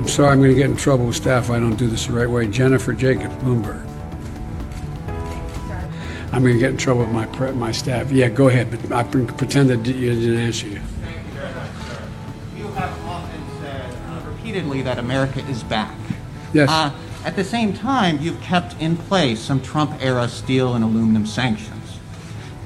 [0.00, 2.06] I'm sorry, I'm going to get in trouble with staff if I don't do this
[2.06, 2.46] the right way.
[2.46, 3.86] Jennifer Jacob Bloomberg.
[6.32, 8.10] I'm going to get in trouble with my my staff.
[8.10, 10.80] Yeah, go ahead, but I pretend that you didn't answer you.
[12.56, 15.94] You have often said uh, repeatedly that America is back.
[16.54, 16.70] Yes.
[16.70, 16.92] Uh,
[17.26, 21.98] at the same time, you've kept in place some Trump era steel and aluminum sanctions.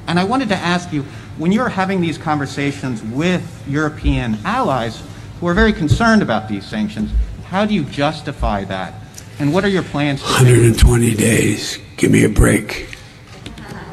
[0.06, 1.02] And I wanted to ask you
[1.38, 5.02] when you're having these conversations with European allies
[5.40, 7.10] who are very concerned about these sanctions,
[7.46, 8.94] how do you justify that?
[9.38, 10.22] And what are your plans?
[10.22, 11.78] 120 days.
[11.96, 12.96] Give me a break.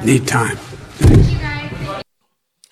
[0.04, 0.58] Need time.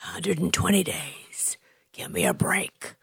[0.01, 1.57] 120 days.
[1.93, 2.95] Give me a break.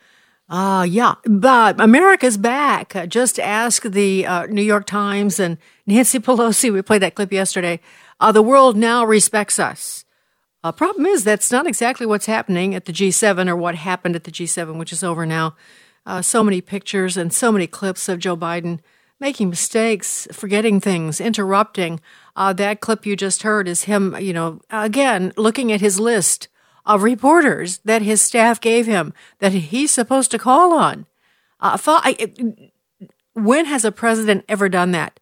[0.49, 2.95] Uh, yeah, but America's back.
[2.95, 6.73] Uh, just ask the uh, New York Times and Nancy Pelosi.
[6.73, 7.81] We played that clip yesterday.
[8.21, 10.05] Uh, the world now respects us.
[10.67, 14.25] Uh, problem is, that's not exactly what's happening at the G7 or what happened at
[14.25, 15.55] the G7, which is over now.
[16.05, 18.81] Uh, so many pictures and so many clips of Joe Biden
[19.21, 22.01] making mistakes, forgetting things, interrupting.
[22.35, 26.49] Uh, that clip you just heard is him, you know, again, looking at his list
[26.85, 31.07] of reporters that his staff gave him that he's supposed to call on.
[31.61, 31.79] Uh,
[33.35, 35.21] when has a president ever done that?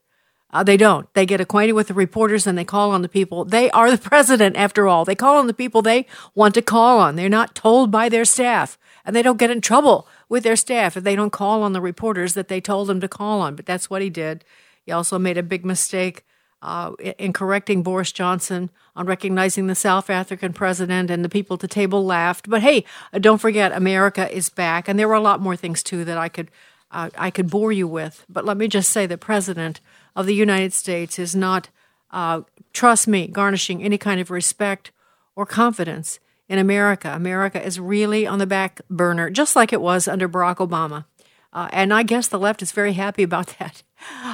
[0.55, 1.13] Uh, they don't.
[1.15, 3.45] They get acquainted with the reporters and they call on the people.
[3.45, 5.05] They are the president, after all.
[5.05, 6.07] They call on the people they
[6.37, 7.17] want to call on.
[7.17, 10.97] They're not told by their staff, and they don't get in trouble with their staff
[10.97, 13.57] if they don't call on the reporters that they told them to call on.
[13.57, 14.45] But that's what he did.
[14.87, 16.25] He also made a big mistake
[16.63, 21.61] uh, in correcting Boris Johnson on recognizing the South African president, and the people at
[21.61, 22.49] the table laughed.
[22.49, 25.83] But hey, uh, don't forget, America is back, and there were a lot more things
[25.83, 26.49] too that I could
[26.93, 28.25] uh, I could bore you with.
[28.29, 29.81] But let me just say, the president
[30.17, 31.69] of the United States is not,
[32.11, 32.43] uh,
[32.73, 34.93] trust me, garnishing any kind of respect
[35.37, 37.13] or confidence in America.
[37.15, 41.05] America is really on the back burner, just like it was under Barack Obama.
[41.53, 43.83] Uh, and I guess the left is very happy about that.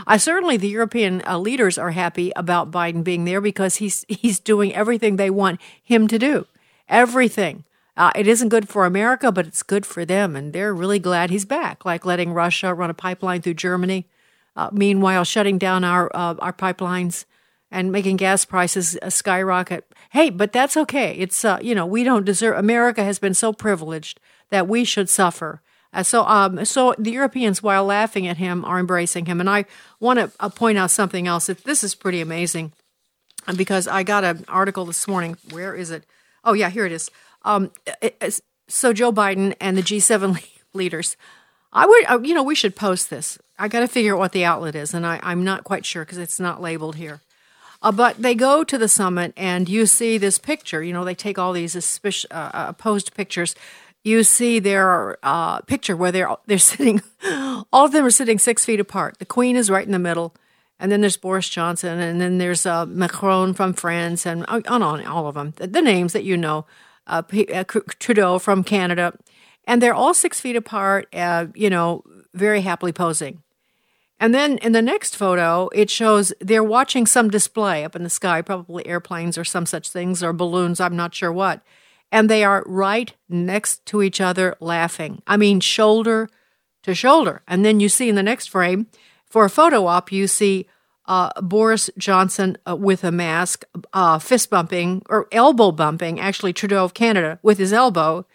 [0.07, 4.41] I certainly the European uh, leaders are happy about Biden being there because he's he's
[4.41, 6.47] doing everything they want him to do.
[6.89, 7.65] Everything.
[7.97, 11.31] Uh, it isn't good for America, but it's good for them, and they're really glad
[11.31, 11.85] he's back.
[11.85, 14.07] Like letting Russia run a pipeline through Germany,
[14.57, 17.25] uh, meanwhile shutting down our uh, our pipelines
[17.71, 19.87] and making gas prices uh, skyrocket.
[20.11, 21.15] Hey, but that's okay.
[21.15, 22.57] It's you know we don't deserve.
[22.59, 25.63] America has been so privileged that we should suffer
[25.93, 29.41] uh, so, um, so the Europeans, while laughing at him, are embracing him.
[29.41, 29.65] And I
[29.99, 31.47] want to uh, point out something else.
[31.47, 32.73] This is pretty amazing
[33.49, 35.37] uh, because I got an article this morning.
[35.51, 36.05] Where is it?
[36.45, 37.11] Oh, yeah, here it is.
[37.43, 40.43] Um, it, so Joe Biden and the G7
[40.75, 41.17] leaders.
[41.73, 43.39] I would, uh, you know, we should post this.
[43.61, 46.05] I got to figure out what the outlet is, and I, am not quite sure
[46.05, 47.21] because it's not labeled here.
[47.83, 50.83] Uh, but they go to the summit, and you see this picture.
[50.83, 53.55] You know, they take all these uh, uh, posed pictures
[54.03, 57.03] you see their uh, picture where they're they're sitting,
[57.73, 59.19] all of them are sitting six feet apart.
[59.19, 60.35] The Queen is right in the middle,
[60.79, 65.07] and then there's Boris Johnson, and then there's uh, Macron from France, and on, on
[65.07, 66.67] all of them, the, the names that you know,
[67.07, 67.23] uh,
[67.53, 67.65] uh
[67.99, 69.17] Trudeau from Canada,
[69.67, 72.05] and they're all six feet apart, uh, you know,
[72.35, 73.43] very happily posing.
[74.21, 78.11] And then in the next photo, it shows they're watching some display up in the
[78.11, 81.63] sky, probably airplanes or some such things, or balloons, I'm not sure what
[82.13, 85.23] and they are right next to each other laughing.
[85.27, 86.29] I mean, shoulder
[86.83, 87.43] to shoulder.
[87.47, 88.87] And then you see in the next frame,
[89.27, 90.67] for a photo op, you see
[91.07, 96.85] uh, Boris Johnson uh, with a mask, uh, fist bumping or elbow bumping, actually, Trudeau
[96.85, 98.27] of Canada with his elbow.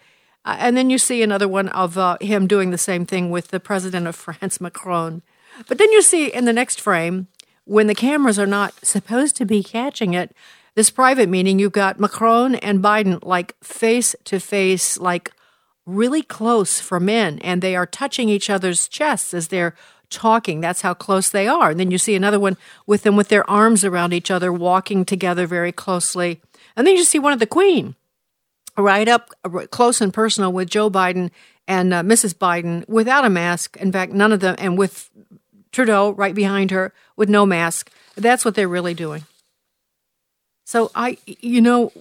[0.45, 3.49] Uh, and then you see another one of uh, him doing the same thing with
[3.49, 5.21] the president of France, Macron.
[5.67, 7.27] But then you see in the next frame,
[7.65, 10.35] when the cameras are not supposed to be catching it,
[10.75, 15.31] this private meeting, you've got Macron and Biden like face to face, like
[15.85, 19.75] really close for men, and they are touching each other's chests as they're
[20.09, 20.61] talking.
[20.61, 21.71] That's how close they are.
[21.71, 25.05] And then you see another one with them with their arms around each other, walking
[25.05, 26.41] together very closely.
[26.75, 27.95] And then you see one of the Queen.
[28.77, 29.33] right up
[29.71, 31.31] close and personal with Joe Biden
[31.67, 32.33] and uh, Mrs.
[32.33, 33.77] Biden without a mask.
[33.77, 35.09] In fact, none of them, and with
[35.75, 37.92] Trudeau right behind her with no mask.
[38.16, 39.24] That's what they're really doing.
[40.63, 41.92] So I, you know,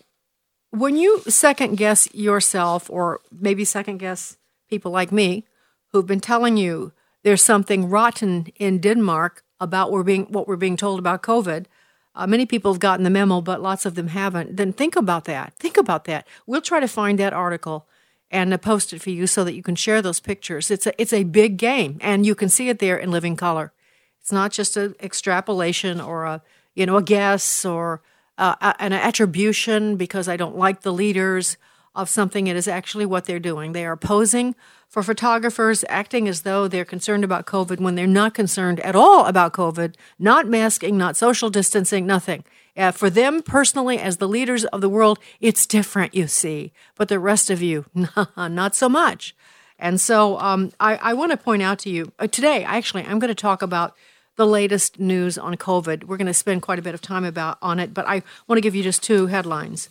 [0.71, 4.37] when you second guess yourself, or maybe second guess
[4.71, 5.45] people like me,
[5.91, 6.93] who've been telling you
[7.25, 11.67] there's something rotten in Denmark about we're being what we're being told about COVID.
[12.15, 14.57] Uh, many people have gotten the memo, but lots of them haven't.
[14.57, 15.53] Then think about that.
[15.59, 16.29] Think about that.
[16.47, 17.89] We'll try to find that article
[18.35, 20.71] and post it for you so that you can share those pictures.
[20.71, 23.73] It's a it's a big game, and you can see it there in living color.
[24.21, 26.43] It's not just an extrapolation or a
[26.75, 28.03] you know a guess or
[28.37, 31.57] uh, an attribution because I don't like the leaders
[31.95, 32.49] of something.
[32.49, 33.71] It is actually what they're doing.
[33.71, 34.57] They are posing
[34.89, 39.27] for photographers, acting as though they're concerned about COVID when they're not concerned at all
[39.27, 42.43] about COVID, not masking, not social distancing, nothing.
[42.77, 46.73] Uh, for them personally, as the leaders of the world, it's different, you see.
[46.97, 47.87] But the rest of you,
[48.37, 49.35] not so much.
[49.79, 53.19] And so um, I, I want to point out to you uh, today, actually, I'm
[53.19, 53.95] going to talk about
[54.37, 56.05] the latest news on COVID.
[56.05, 58.57] We're going to spend quite a bit of time about on it, but I want
[58.57, 59.89] to give you just two headlines.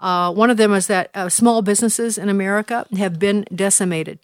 [0.00, 4.18] Uh, one of them is that uh, small businesses in America have been decimated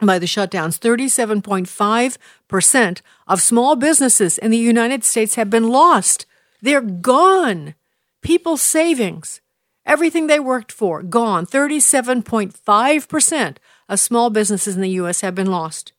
[0.00, 0.78] by the shutdowns.
[0.78, 6.26] 37.5% of small businesses in the United States have been lost.
[6.62, 7.74] They're gone.
[8.22, 9.40] People's savings,
[9.84, 11.44] everything they worked for, gone.
[11.44, 13.56] 37.5%
[13.88, 15.22] of small businesses in the U.S.
[15.22, 15.92] have been lost.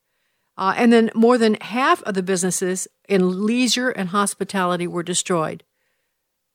[0.58, 5.66] Uh, and then more than half of the businesses in leisure and hospitality were destroyed.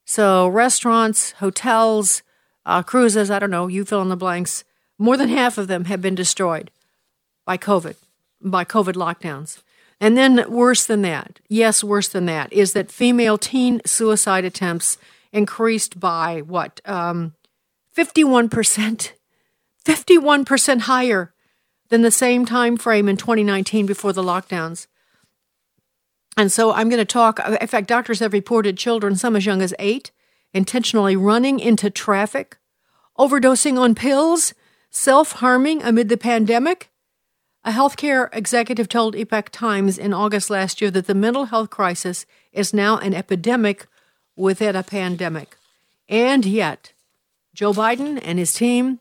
[0.06, 2.22] So, restaurants, hotels,
[2.64, 4.64] uh, cruises, I don't know, you fill in the blanks,
[4.98, 6.70] more than half of them have been destroyed
[7.44, 7.96] by COVID,
[8.40, 9.62] by COVID lockdowns.
[10.00, 14.96] And then, worse than that, yes, worse than that, is that female teen suicide attempts
[15.32, 16.80] increased by what?
[16.84, 17.34] Um,
[17.96, 19.12] 51%.
[19.84, 21.32] 51% higher
[21.88, 24.86] than the same time frame in 2019 before the lockdowns.
[26.36, 27.40] And so I'm going to talk.
[27.60, 30.12] In fact, doctors have reported children, some as young as eight,
[30.52, 32.58] intentionally running into traffic,
[33.18, 34.54] overdosing on pills,
[34.90, 36.90] self harming amid the pandemic.
[37.68, 42.24] A healthcare executive told Epoch Times in August last year that the mental health crisis
[42.50, 43.86] is now an epidemic
[44.36, 45.58] within a pandemic.
[46.08, 46.94] And yet,
[47.54, 49.00] Joe Biden and his team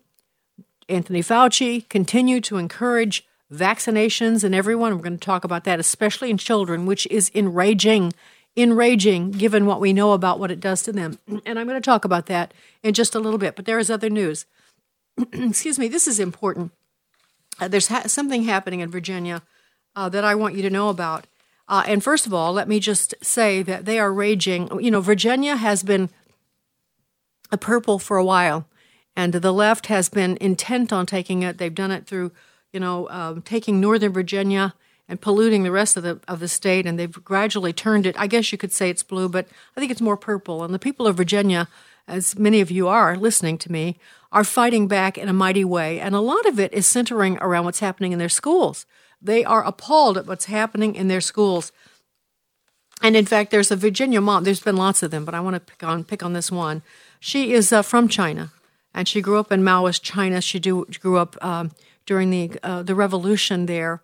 [0.89, 4.97] Anthony Fauci continue to encourage vaccinations in everyone.
[4.97, 8.11] We're going to talk about that, especially in children, which is enraging,
[8.57, 11.19] enraging given what we know about what it does to them.
[11.45, 12.53] And I'm going to talk about that
[12.83, 13.55] in just a little bit.
[13.55, 14.45] But there is other news.
[15.31, 16.73] Excuse me, this is important.
[17.59, 19.41] Uh, there's ha- something happening in Virginia
[19.95, 21.25] uh, that I want you to know about.
[21.67, 24.69] Uh, and first of all, let me just say that they are raging.
[24.81, 26.09] You know, Virginia has been
[27.51, 28.67] a purple for a while
[29.17, 31.57] and the left has been intent on taking it.
[31.57, 32.31] They've done it through,
[32.71, 34.75] you know, um, taking Northern Virginia
[35.09, 38.15] and polluting the rest of the of the state, and they've gradually turned it.
[38.19, 40.63] I guess you could say it's blue, but I think it's more purple.
[40.63, 41.67] And the people of Virginia,
[42.07, 43.97] as many of you are listening to me,
[44.31, 47.65] are fighting back in a mighty way, and a lot of it is centering around
[47.65, 48.85] what's happening in their schools.
[49.21, 51.71] They are appalled at what's happening in their schools.
[53.01, 54.43] And in fact, there's a Virginia mom.
[54.43, 56.81] There's been lots of them, but I want to pick on pick on this one.
[57.19, 58.51] She is uh, from China
[58.97, 60.41] and she grew up in Maoist China.
[60.41, 61.71] She do, grew up um,
[62.07, 64.01] during the uh, the revolution there,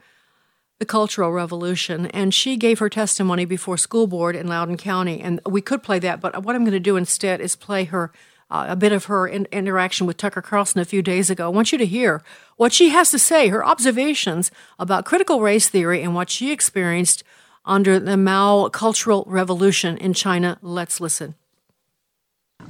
[0.79, 5.21] the Cultural Revolution, and she gave her testimony before school board in Loudoun County.
[5.21, 8.11] And we could play that, but what I'm going to do instead is play her.
[8.51, 11.45] Uh, a bit of her in- interaction with Tucker Carlson a few days ago.
[11.45, 12.21] I want you to hear
[12.55, 17.23] what she has to say, her observations about critical race theory and what she experienced
[17.65, 20.59] under the Mao Cultural Revolution in China.
[20.61, 21.33] Let's listen.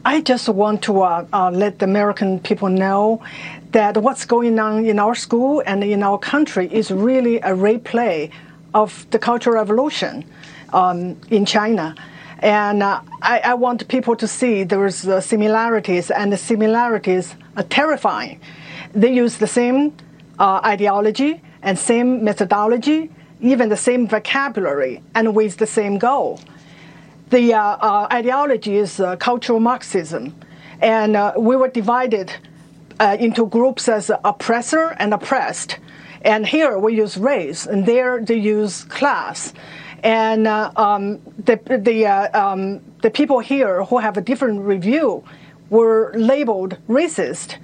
[0.06, 3.24] I just want to uh, uh, let the American people know
[3.72, 8.32] that what's going on in our school and in our country is really a replay
[8.74, 10.26] of the Cultural Revolution
[10.74, 11.96] um, in China.
[12.40, 17.64] And uh, I, I, want people to see there's uh, similarities, and the similarities are
[17.64, 18.42] terrifying.
[18.94, 19.96] They use the same
[20.40, 23.10] uh, ideology and same methodology,
[23.40, 26.42] even the same vocabulary, and with the same goal
[27.34, 30.36] the uh, uh, ideology is uh, cultural Marxism,
[30.82, 32.32] and we were divided
[33.20, 35.80] into groups as oppressor and oppressed.
[36.22, 39.54] And here we use race, and there they use class.
[40.04, 41.56] And um, the
[41.90, 42.06] the
[42.38, 45.24] um, the people here who have a different review
[45.72, 47.58] were labeled racist.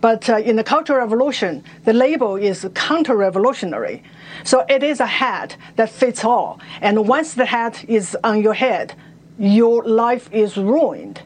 [0.00, 4.02] But uh, in the Cultural Revolution, the label is counter-revolutionary.
[4.44, 6.60] So it is a hat that fits all.
[6.80, 8.94] And once the hat is on your head,
[9.38, 11.20] your life is ruined.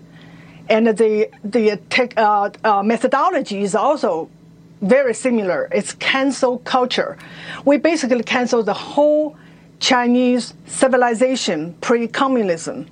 [0.69, 4.29] and the the tech, uh, uh, methodology is also
[4.81, 5.69] very similar.
[5.73, 7.19] It's cancel culture.
[7.65, 9.37] We basically cancel the whole
[9.81, 12.87] Chinese civilization pre-communism.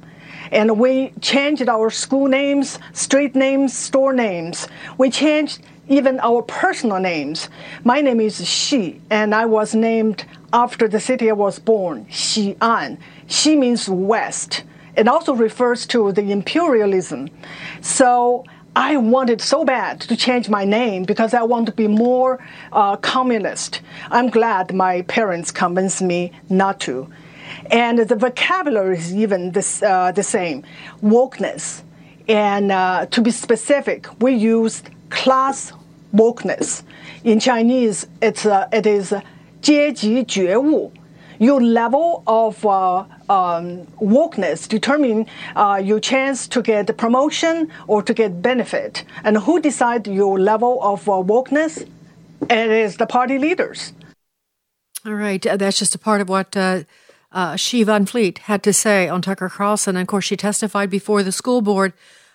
[0.51, 4.67] And we changed our school names, street names, store names.
[4.97, 7.49] We changed even our personal names.
[7.85, 12.99] My name is Xi, and I was named after the city I was born, Xi'an.
[13.29, 14.65] Xi means west
[14.98, 17.30] It also refers to the imperialism.
[17.82, 22.44] So I wanted so bad to change my name because I want to be more
[22.72, 23.82] uh, communist.
[24.10, 27.08] I'm glad my parents convinced me not to.
[27.72, 30.64] And the vocabulary is even this, uh, the same
[31.04, 31.84] wokeness.
[32.28, 35.74] And uh, to be specific, we used class
[36.14, 36.84] wokeness.
[37.24, 39.14] In Chinese, it's, uh, it is
[39.64, 40.92] 阶级觉悟
[41.39, 45.27] your level of uh, um, wokeness determine
[45.57, 49.05] uh, your chance to get promotion or to get benefit.
[49.25, 51.89] And who decide your level of uh, wokeness?
[52.43, 53.93] It is the party leaders.
[55.07, 56.83] All right, uh, that's just a part of what uh,
[57.33, 59.97] uh, Xi Van Fleet had to say on Tucker Carlson.
[59.97, 61.93] And of course, she testified before the school board.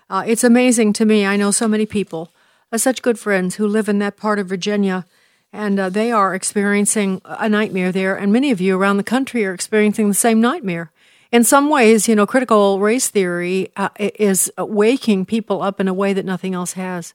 [0.10, 1.26] it's amazing to me.
[1.26, 2.32] I know so many people,
[2.76, 5.06] such good friends who live in that part of Virginia
[5.54, 8.16] and uh, they are experiencing a nightmare there.
[8.16, 10.92] And many of you around the country are experiencing the same nightmare.
[11.32, 15.94] In some ways, you know, critical race theory uh, is waking people up in a
[15.94, 17.14] way that nothing else has.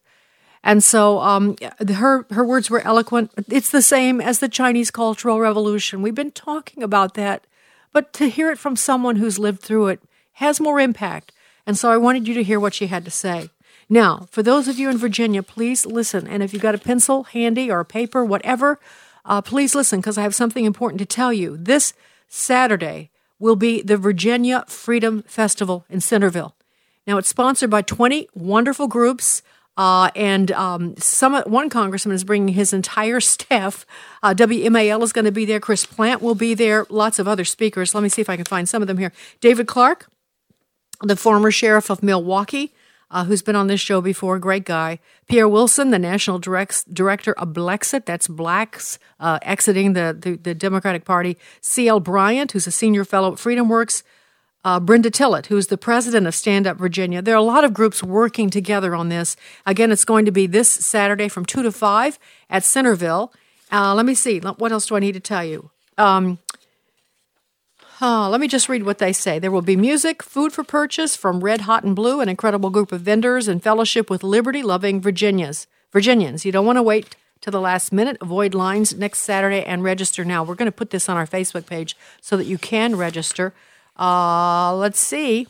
[0.62, 1.56] And so, um,
[1.94, 3.30] her her words were eloquent.
[3.48, 6.02] It's the same as the Chinese Cultural Revolution.
[6.02, 7.46] We've been talking about that,
[7.92, 10.02] but to hear it from someone who's lived through it
[10.34, 11.30] has more impact.
[11.64, 13.50] And so, I wanted you to hear what she had to say.
[13.88, 16.26] Now, for those of you in Virginia, please listen.
[16.26, 18.78] And if you've got a pencil handy or a paper, whatever,
[19.24, 21.56] uh, please listen because I have something important to tell you.
[21.56, 21.94] This
[22.28, 26.54] Saturday will be the Virginia Freedom Festival in Centreville.
[27.06, 29.42] Now, it's sponsored by 20 wonderful groups.
[29.78, 33.86] Uh, and um, some one congressman is bringing his entire staff.
[34.22, 35.60] Uh, WMAL is going to be there.
[35.60, 36.84] Chris Plante will be there.
[36.90, 37.94] Lots of other speakers.
[37.94, 39.12] Let me see if I can find some of them here.
[39.40, 40.08] David Clarke,
[41.00, 42.72] the former sheriff of Milwaukee,
[43.10, 44.98] uh, who's been on this show before, great guy.
[45.28, 50.54] Pierre Wilson, the national direct, director of Blexit, that's blacks uh, exiting the, the, the,
[50.54, 51.38] Democratic Party.
[51.60, 52.00] C.L.
[52.00, 54.02] Bryant, who's a senior fellow at FreedomWorks.
[54.64, 57.22] Uh, Brenda Tillett, who's the president of Stand Up Virginia.
[57.22, 59.36] There are a lot of groups working together on this.
[59.64, 62.18] Again, it's going to be this Saturday from 2 to 5
[62.50, 63.32] at Centreville.
[63.72, 64.40] Uh, let me see.
[64.40, 65.70] What else do I need to tell you?
[65.96, 66.38] Um,
[68.00, 69.40] Oh, let me just read what they say.
[69.40, 72.92] There will be music, food for purchase from Red Hot and Blue, an incredible group
[72.92, 75.66] of vendors, and fellowship with liberty loving Virginians.
[75.92, 78.16] Virginians, you don't want to wait to the last minute.
[78.20, 80.44] Avoid lines next Saturday and register now.
[80.44, 83.52] We're going to put this on our Facebook page so that you can register.
[83.98, 85.48] Uh, let's see.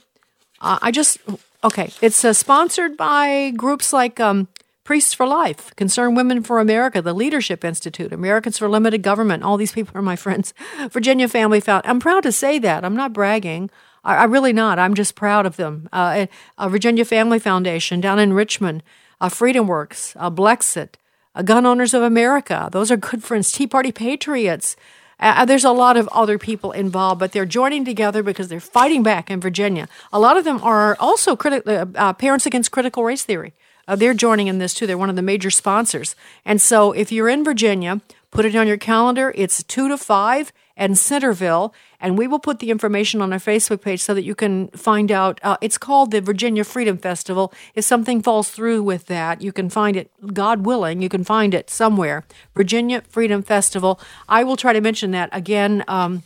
[0.62, 1.18] Uh, I just,
[1.62, 1.92] okay.
[2.00, 4.48] It's uh, sponsored by groups like um,
[4.88, 9.42] Priests for Life, Concerned Women for America, the Leadership Institute, Americans for Limited Government.
[9.42, 10.54] All these people are my friends.
[10.88, 11.84] Virginia Family Found.
[11.84, 12.86] I'm proud to say that.
[12.86, 13.68] I'm not bragging.
[14.02, 14.78] I, I really not.
[14.78, 15.90] I'm just proud of them.
[15.92, 16.24] Uh,
[16.56, 18.82] uh, Virginia Family Foundation down in Richmond,
[19.20, 20.94] uh, Freedom Works, uh, Blexit,
[21.34, 22.70] uh, Gun Owners of America.
[22.72, 23.52] Those are good friends.
[23.52, 24.74] Tea Party Patriots.
[25.20, 29.02] Uh, there's a lot of other people involved, but they're joining together because they're fighting
[29.02, 29.86] back in Virginia.
[30.14, 33.52] A lot of them are also criti- uh, Parents Against Critical Race Theory.
[33.88, 34.86] Uh, they're joining in this too.
[34.86, 36.14] They're one of the major sponsors.
[36.44, 39.32] And so if you're in Virginia, put it on your calendar.
[39.34, 41.74] It's 2 to 5 and Centreville.
[41.98, 45.10] And we will put the information on our Facebook page so that you can find
[45.10, 45.40] out.
[45.42, 47.52] Uh, it's called the Virginia Freedom Festival.
[47.74, 51.54] If something falls through with that, you can find it, God willing, you can find
[51.54, 52.24] it somewhere.
[52.54, 53.98] Virginia Freedom Festival.
[54.28, 55.82] I will try to mention that again.
[55.88, 56.22] Um,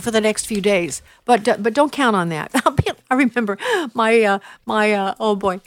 [0.00, 1.02] for the next few days.
[1.24, 2.52] But but don't count on that.
[3.10, 3.58] I remember
[3.94, 5.60] my uh, my uh, oh boy,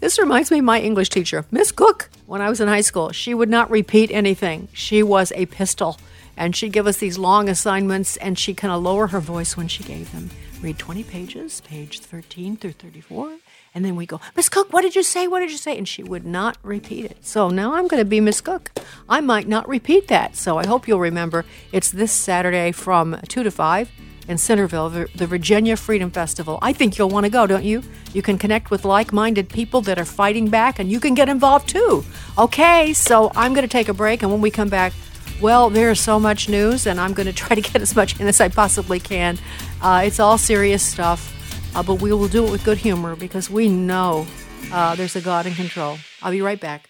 [0.00, 3.12] this reminds me of my English teacher, Miss Cook, when I was in high school.
[3.12, 4.68] She would not repeat anything.
[4.72, 5.98] She was a pistol,
[6.36, 9.68] and she'd give us these long assignments, and she'd kind of lower her voice when
[9.68, 10.30] she gave them.
[10.60, 13.36] Read twenty pages, page thirteen through thirty-four.
[13.74, 15.26] And then we go, Miss Cook, what did you say?
[15.26, 15.78] What did you say?
[15.78, 17.16] And she would not repeat it.
[17.22, 18.70] So now I'm going to be Miss Cook.
[19.08, 20.36] I might not repeat that.
[20.36, 23.90] So I hope you'll remember it's this Saturday from 2 to 5
[24.28, 26.58] in Centreville, the Virginia Freedom Festival.
[26.60, 27.82] I think you'll want to go, don't you?
[28.12, 31.28] You can connect with like minded people that are fighting back and you can get
[31.28, 32.04] involved too.
[32.38, 34.22] Okay, so I'm going to take a break.
[34.22, 34.92] And when we come back,
[35.40, 38.28] well, there's so much news, and I'm going to try to get as much in
[38.28, 39.38] as I possibly can.
[39.80, 41.34] Uh, it's all serious stuff
[41.74, 44.26] uh, but we will do it with good humor because we know
[44.72, 45.98] uh, there's a God in control.
[46.22, 46.88] I'll be right back.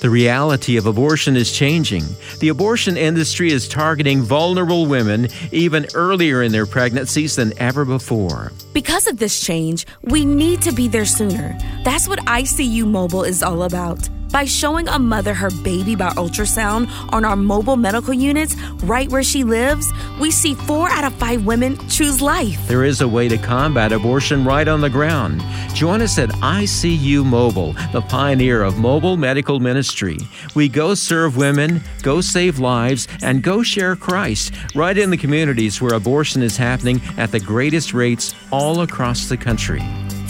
[0.00, 2.02] The reality of abortion is changing.
[2.40, 8.52] The abortion industry is targeting vulnerable women even earlier in their pregnancies than ever before.
[8.74, 11.56] Because of this change, we need to be there sooner.
[11.84, 14.08] That's what ICU Mobile is all about.
[14.36, 19.22] By showing a mother her baby by ultrasound on our mobile medical units right where
[19.22, 19.90] she lives,
[20.20, 22.68] we see four out of five women choose life.
[22.68, 25.42] There is a way to combat abortion right on the ground.
[25.72, 30.18] Join us at ICU Mobile, the pioneer of mobile medical ministry.
[30.54, 35.80] We go serve women, go save lives, and go share Christ right in the communities
[35.80, 39.82] where abortion is happening at the greatest rates all across the country.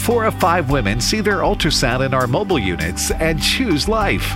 [0.07, 4.33] Four of five women see their ultrasound in our mobile units and choose life.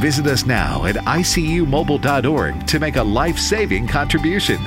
[0.00, 4.58] Visit us now at icumobile.org to make a life saving contribution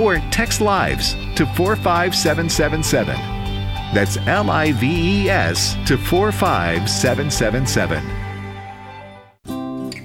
[0.00, 3.14] or text lives to 45777.
[3.94, 8.21] That's L I V E S to 45777.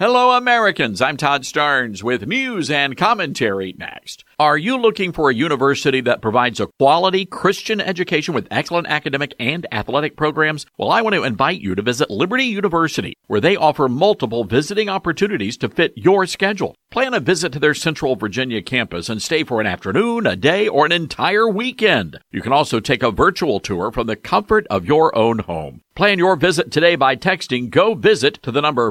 [0.00, 1.02] Hello, Americans.
[1.02, 4.24] I'm Todd Starnes with news and commentary next.
[4.38, 9.34] Are you looking for a university that provides a quality Christian education with excellent academic
[9.38, 10.64] and athletic programs?
[10.78, 14.88] Well, I want to invite you to visit Liberty University, where they offer multiple visiting
[14.88, 16.74] opportunities to fit your schedule.
[16.90, 20.66] Plan a visit to their Central Virginia campus and stay for an afternoon, a day,
[20.66, 22.18] or an entire weekend.
[22.30, 25.82] You can also take a virtual tour from the comfort of your own home.
[25.94, 28.90] Plan your visit today by texting Go Visit to the number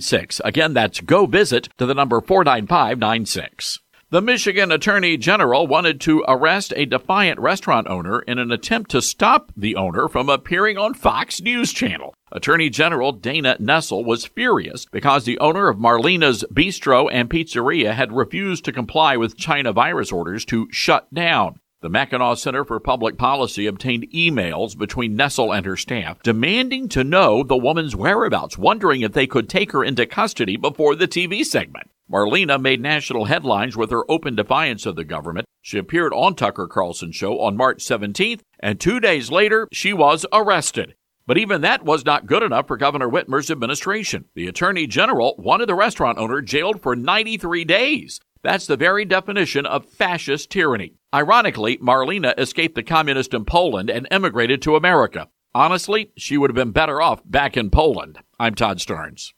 [0.00, 0.40] 49596.
[0.44, 3.80] Again, that's Go Visit to the number 49596.
[4.10, 9.00] The Michigan Attorney General wanted to arrest a defiant restaurant owner in an attempt to
[9.00, 12.14] stop the owner from appearing on Fox News Channel.
[12.30, 18.12] Attorney General Dana Nessel was furious because the owner of Marlena's Bistro and Pizzeria had
[18.12, 21.58] refused to comply with China virus orders to shut down.
[21.82, 27.02] The Mackinac Center for Public Policy obtained emails between Nessel and her staff demanding to
[27.02, 31.44] know the woman's whereabouts, wondering if they could take her into custody before the TV
[31.44, 31.90] segment.
[32.08, 35.44] Marlena made national headlines with her open defiance of the government.
[35.60, 40.24] She appeared on Tucker Carlson's show on March 17th, and two days later, she was
[40.32, 40.94] arrested.
[41.26, 44.26] But even that was not good enough for Governor Whitmer's administration.
[44.36, 48.20] The Attorney General wanted the restaurant owner jailed for 93 days.
[48.44, 50.94] That's the very definition of fascist tyranny.
[51.14, 55.28] Ironically, Marlena escaped the communists in Poland and emigrated to America.
[55.54, 58.20] Honestly, she would have been better off back in Poland.
[58.40, 59.34] I'm Todd Starnes.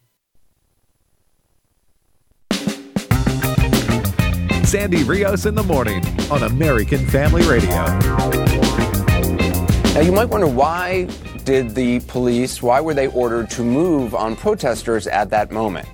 [4.64, 7.84] Sandy Rios in the morning on American Family Radio.
[9.94, 11.08] Now you might wonder why
[11.42, 15.88] did the police, why were they ordered to move on protesters at that moment?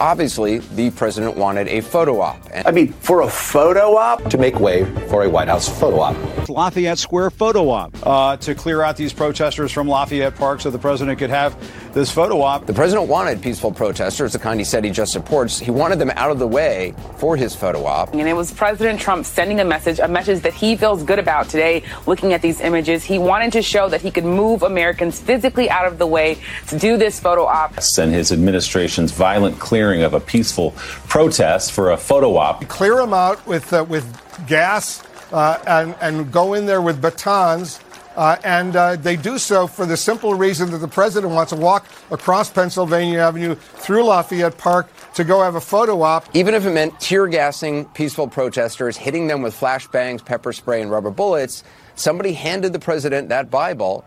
[0.00, 2.38] Obviously, the president wanted a photo op.
[2.66, 4.30] I mean, for a photo op?
[4.30, 6.48] To make way for a White House photo op.
[6.48, 10.78] Lafayette Square photo op uh, to clear out these protesters from Lafayette Park so the
[10.78, 11.56] president could have
[11.94, 12.66] this photo op.
[12.66, 15.58] The president wanted peaceful protesters, the kind he said he just supports.
[15.58, 18.12] He wanted them out of the way for his photo op.
[18.12, 21.48] And it was President Trump sending a message, a message that he feels good about
[21.48, 23.04] today, looking at these images.
[23.04, 26.36] He wanted to show that he could move Americans physically out of the way
[26.68, 27.78] to do this photo op.
[27.98, 30.72] And his administration's violent clearing of a peaceful
[31.08, 32.66] protest for a photo op.
[32.68, 34.04] Clear them out with, uh, with
[34.48, 35.02] gas
[35.32, 37.78] uh, and, and go in there with batons.
[38.16, 41.58] Uh, and uh, they do so for the simple reason that the president wants to
[41.58, 46.24] walk across Pennsylvania Avenue through Lafayette Park to go have a photo op.
[46.34, 50.90] Even if it meant tear gassing peaceful protesters, hitting them with flashbangs, pepper spray, and
[50.90, 51.64] rubber bullets,
[51.96, 54.04] somebody handed the president that Bible,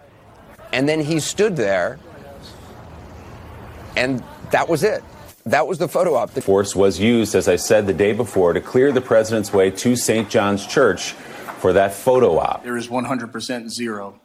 [0.71, 1.99] and then he stood there,
[3.97, 5.03] and that was it.
[5.45, 6.33] That was the photo op.
[6.33, 9.71] The force was used, as I said the day before, to clear the president's way
[9.71, 10.29] to St.
[10.29, 11.15] John's Church
[11.57, 12.63] for that photo op.
[12.63, 14.19] There is 100% zero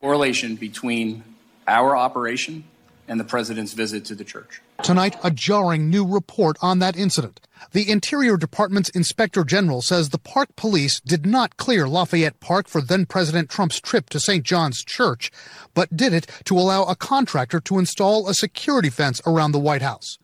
[0.00, 1.24] correlation between
[1.66, 2.64] our operation
[3.08, 4.60] and the president's visit to the church.
[4.82, 7.40] Tonight, a jarring new report on that incident.
[7.72, 12.80] The Interior Department's Inspector General says the park police did not clear Lafayette Park for
[12.80, 14.44] then President Trump's trip to St.
[14.44, 15.30] John's Church,
[15.72, 19.82] but did it to allow a contractor to install a security fence around the White
[19.82, 20.18] House.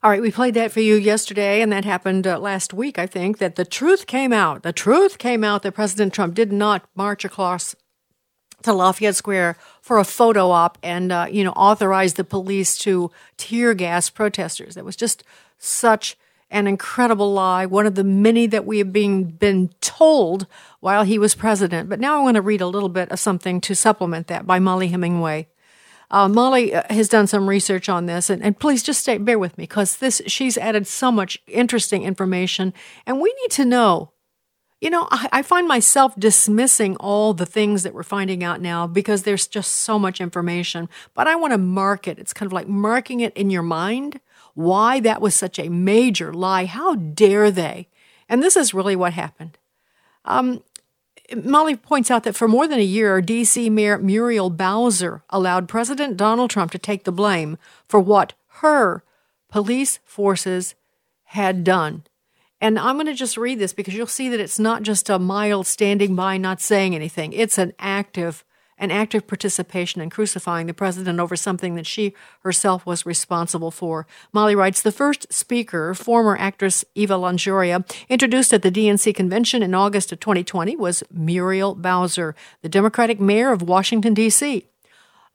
[0.00, 3.06] All right, we played that for you yesterday, and that happened uh, last week, I
[3.06, 4.62] think, that the truth came out.
[4.62, 7.74] The truth came out that President Trump did not march across
[8.62, 13.10] to Lafayette Square for a photo op and, uh, you know, authorize the police to
[13.36, 14.76] tear gas protesters.
[14.76, 15.24] That was just
[15.58, 16.16] such
[16.48, 20.46] an incredible lie, one of the many that we have been, been told
[20.78, 21.88] while he was president.
[21.88, 24.60] But now I want to read a little bit of something to supplement that by
[24.60, 25.48] Mollie Hemingway.
[26.10, 29.38] Uh, Mollie uh, has done some research on this, and, and please just stay, bear
[29.38, 32.72] with me because this she's added so much interesting information,
[33.06, 34.12] and we need to know.
[34.80, 38.86] You know, I, I find myself dismissing all the things that we're finding out now
[38.86, 40.88] because there's just so much information.
[41.14, 42.18] But I want to mark it.
[42.18, 44.20] It's kind of like marking it in your mind
[44.54, 46.64] why that was such a major lie.
[46.64, 47.88] How dare they?
[48.28, 49.58] And this is really what happened.
[50.24, 50.62] Um,
[51.36, 53.68] Mollie points out that for more than a year, D.C.
[53.68, 59.02] Mayor Muriel Bowser allowed President Donald Trump to take the blame for what her
[59.50, 60.74] police forces
[61.24, 62.04] had done.
[62.60, 65.18] And I'm going to just read this because you'll see that it's not just a
[65.18, 67.32] mild standing by, not saying anything.
[67.32, 68.44] It's an active
[68.78, 74.06] an active participation in crucifying the president over something that she herself was responsible for.
[74.32, 79.74] Mollie writes The first speaker, former actress Eva Longoria, introduced at the DNC convention in
[79.74, 84.66] August of 2020 was Muriel Bowser, the Democratic mayor of Washington, D.C.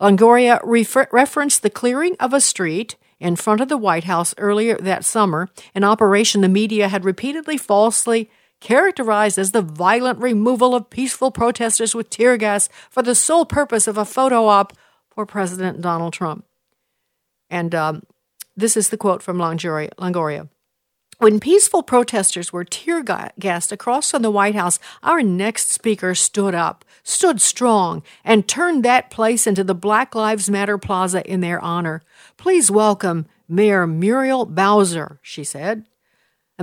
[0.01, 4.75] Longoria refer- referenced the clearing of a street in front of the White House earlier
[4.77, 8.29] that summer, an operation the media had repeatedly falsely
[8.63, 13.87] characterized as the violent removal of peaceful protesters with tear gas for the sole purpose
[13.87, 14.71] of a photo op
[15.09, 16.45] for President Donald Trump.
[17.49, 18.03] And um,
[18.55, 20.49] this is the quote from Longoria.
[21.17, 26.55] When peaceful protesters were tear gassed across from the White House, our next speaker stood
[26.55, 31.59] up, stood strong, and turned that place into the Black Lives Matter Plaza in their
[31.59, 32.01] honor.
[32.37, 35.85] Please welcome Mayor Muriel Bowser, she said.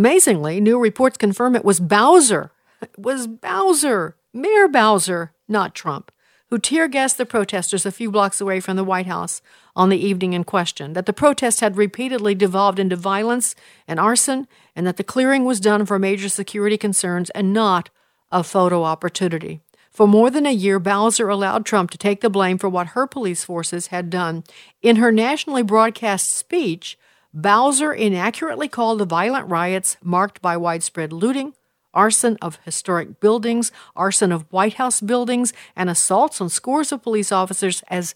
[0.00, 2.52] Amazingly, new reports confirm it was Bowser.
[2.80, 6.10] It was Bowser, Mayor Bowser, not Trump,
[6.48, 9.42] who tear gassed the protesters a few blocks away from the White House
[9.76, 10.94] on the evening in question.
[10.94, 13.54] That the protest had repeatedly devolved into violence
[13.86, 17.90] and arson, and that the clearing was done for major security concerns and not
[18.32, 19.60] a photo opportunity.
[19.90, 23.06] For more than a year, Bowser allowed Trump to take the blame for what her
[23.06, 24.44] police forces had done.
[24.80, 26.96] In her nationally broadcast speech,
[27.32, 31.54] Bowser inaccurately called the violent riots marked by widespread looting,
[31.94, 37.30] arson of historic buildings, arson of White House buildings, and assaults on scores of police
[37.30, 38.14] officers as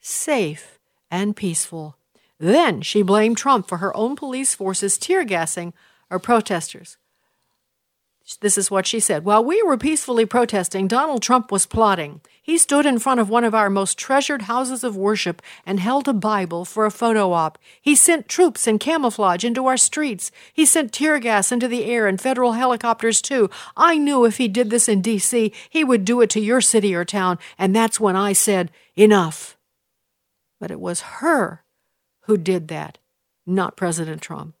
[0.00, 0.78] safe
[1.10, 1.96] and peaceful.
[2.38, 5.74] Then she blamed Trump for her own police forces tear gassing
[6.10, 6.96] our protesters.
[8.40, 9.26] This is what she said.
[9.26, 12.22] While we were peacefully protesting, Donald Trump was plotting.
[12.42, 16.08] He stood in front of one of our most treasured houses of worship and held
[16.08, 17.58] a Bible for a photo op.
[17.82, 20.30] He sent troops in camouflage into our streets.
[20.54, 23.50] He sent tear gas into the air and federal helicopters, too.
[23.76, 26.94] I knew if he did this in D.C., he would do it to your city
[26.94, 29.58] or town, and that's when I said, enough.
[30.58, 31.62] But it was her
[32.22, 32.96] who did that,
[33.46, 34.54] not President Trump.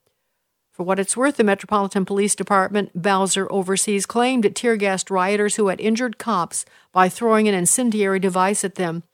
[0.74, 5.54] For what it's worth, the Metropolitan Police Department, Bowser oversees, claimed it tear gassed rioters
[5.54, 9.04] who had injured cops by throwing an incendiary device at them.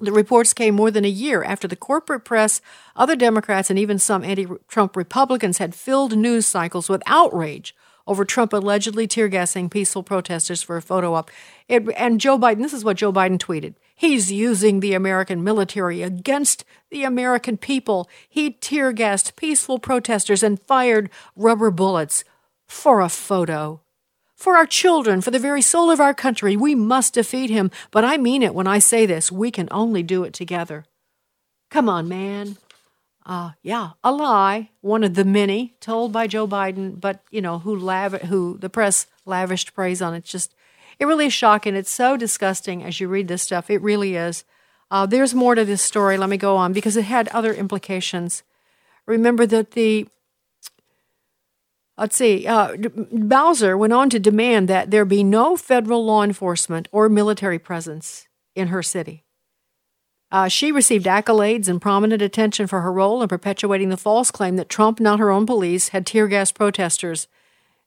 [0.00, 2.60] The reports came more than a year after the corporate press,
[2.96, 7.72] other Democrats, and even some anti Trump Republicans had filled news cycles with outrage
[8.08, 11.30] over Trump allegedly tear gassing peaceful protesters for a photo op.
[11.68, 13.74] It, and Joe Biden, this is what Joe Biden tweeted.
[14.00, 18.08] He's using the American military against the American people.
[18.30, 22.24] He tear gassed peaceful protesters and fired rubber bullets
[22.66, 23.82] for a photo.
[24.34, 27.70] For our children, for the very soul of our country, we must defeat him.
[27.90, 29.30] But I mean it when I say this.
[29.30, 30.86] We can only do it together.
[31.68, 32.56] Come on, man.
[33.26, 37.58] Uh, yeah, a lie, one of the many told by Joe Biden, but you know
[37.58, 40.14] who lav- who the press lavished praise on.
[40.14, 40.54] It's just
[41.00, 41.74] it really is shocking.
[41.74, 43.70] It's so disgusting as you read this stuff.
[43.70, 44.44] It really is.
[44.90, 46.18] Uh, there's more to this story.
[46.18, 48.42] Let me go on because it had other implications.
[49.06, 50.08] Remember that the
[51.96, 52.76] let's see, uh,
[53.12, 58.28] Bowser went on to demand that there be no federal law enforcement or military presence
[58.54, 59.24] in her city.
[60.32, 64.56] Uh, she received accolades and prominent attention for her role in perpetuating the false claim
[64.56, 67.26] that Trump, not her own police, had tear gas protesters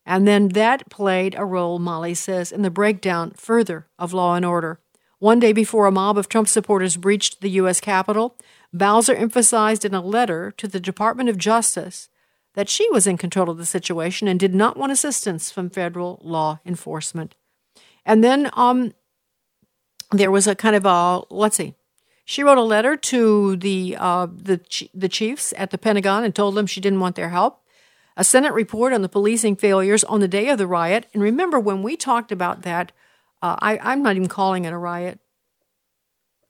[0.05, 4.45] and then that played a role, Mollie says, in the breakdown further of law and
[4.45, 4.79] order.
[5.19, 7.79] One day before a mob of Trump supporters breached the U.S.
[7.79, 8.35] Capitol,
[8.73, 12.09] Bowser emphasized in a letter to the Department of Justice
[12.55, 16.19] that she was in control of the situation and did not want assistance from federal
[16.21, 17.35] law enforcement.
[18.05, 18.93] And then um,
[20.11, 21.75] there was a kind of a let's see.
[22.25, 24.59] She wrote a letter to the uh, the
[24.93, 27.62] the chiefs at the Pentagon and told them she didn't want their help.
[28.15, 31.07] A Senate report on the policing failures on the day of the riot.
[31.13, 32.91] And remember when we talked about that,
[33.41, 35.19] uh, I, I'm not even calling it a riot.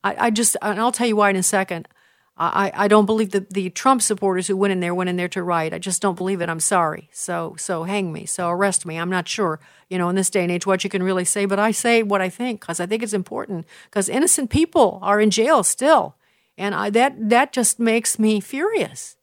[0.04, 1.88] I, I just, and I'll tell you why in a second.
[2.36, 5.28] I, I don't believe the, the Trump supporters who went in there went in there
[5.30, 5.72] to riot.
[5.72, 6.50] I just don't believe it.
[6.50, 7.10] I'm sorry.
[7.14, 8.26] So so hang me.
[8.26, 8.98] So arrest me.
[8.98, 11.46] I'm not sure, you know, in this day and age what you can really say,
[11.46, 15.22] but I say what I think because I think it's important because innocent people are
[15.22, 16.16] in jail still.
[16.58, 19.16] And I, that that just makes me furious.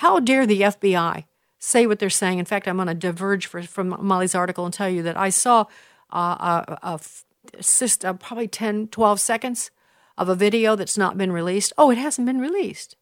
[0.00, 1.24] How dare the FBI
[1.58, 2.38] say what they're saying?
[2.38, 5.30] In fact, I'm going to diverge for, from Mollie's article and tell you that I
[5.30, 5.64] saw
[6.12, 9.70] uh, a, probably 10, 12 seconds
[10.18, 11.72] of a video that's not been released.
[11.78, 12.94] Oh, it hasn't been released.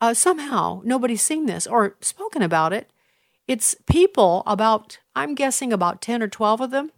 [0.00, 2.90] Uh, somehow nobody's seen this or spoken about it.
[3.46, 6.92] It's people about, I'm guessing about 10 or 12 of them,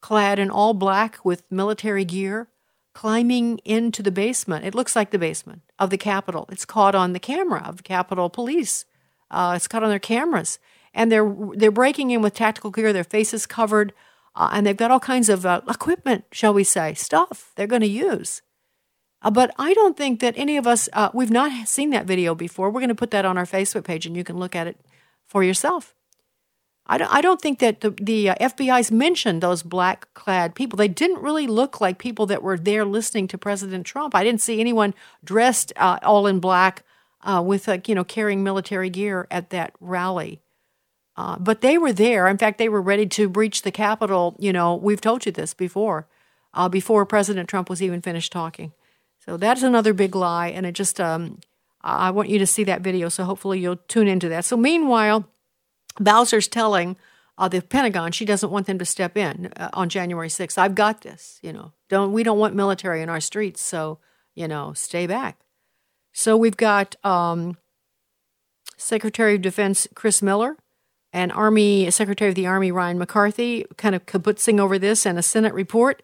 [0.00, 2.48] clad in all black with military gear,
[2.94, 4.64] climbing into the basement.
[4.64, 6.48] It looks like the basement of the Capitol.
[6.50, 8.84] It's caught on the camera of the Capitol Police.
[9.30, 10.58] Uh, it's caught on their cameras,
[10.92, 12.92] and they're they're breaking in with tactical gear.
[12.92, 13.92] Their faces covered,
[14.36, 17.82] uh, and they've got all kinds of uh, equipment, shall we say, stuff they're going
[17.82, 18.42] to use.
[19.22, 22.34] Uh, but I don't think that any of us, uh, we've not seen that video
[22.34, 22.70] before.
[22.70, 24.80] We're going to put that on our Facebook page and you can look at it
[25.26, 25.94] for yourself.
[26.86, 30.76] I don't, I don't think that the, the uh, FBI's mentioned those black clad people.
[30.76, 34.14] They didn't really look like people that were there listening to President Trump.
[34.14, 36.82] I didn't see anyone dressed uh, all in black
[37.22, 40.40] uh, with, uh, you know, carrying military gear at that rally.
[41.16, 42.26] Uh, but they were there.
[42.26, 44.34] In fact, they were ready to breach the Capitol.
[44.38, 46.08] You know, we've told you this before,
[46.54, 48.72] uh, before President Trump was even finished talking.
[49.24, 51.38] So that's another big lie, and it just um,
[51.82, 53.08] I want you to see that video.
[53.08, 54.44] So hopefully you'll tune into that.
[54.44, 55.28] So meanwhile,
[55.98, 56.96] Bowser's telling
[57.38, 60.58] uh, the Pentagon she doesn't want them to step in uh, on January 6th.
[60.58, 61.38] I've got this.
[61.42, 63.98] You know, don't we don't want military in our streets, so
[64.34, 65.38] you know, stay back.
[66.12, 67.56] So we've got um,
[68.76, 70.56] Secretary of Defense Chris Miller
[71.12, 75.22] and Army Secretary of the Army Ryan McCarthy kind of kibutzing over this, and a
[75.22, 76.02] Senate report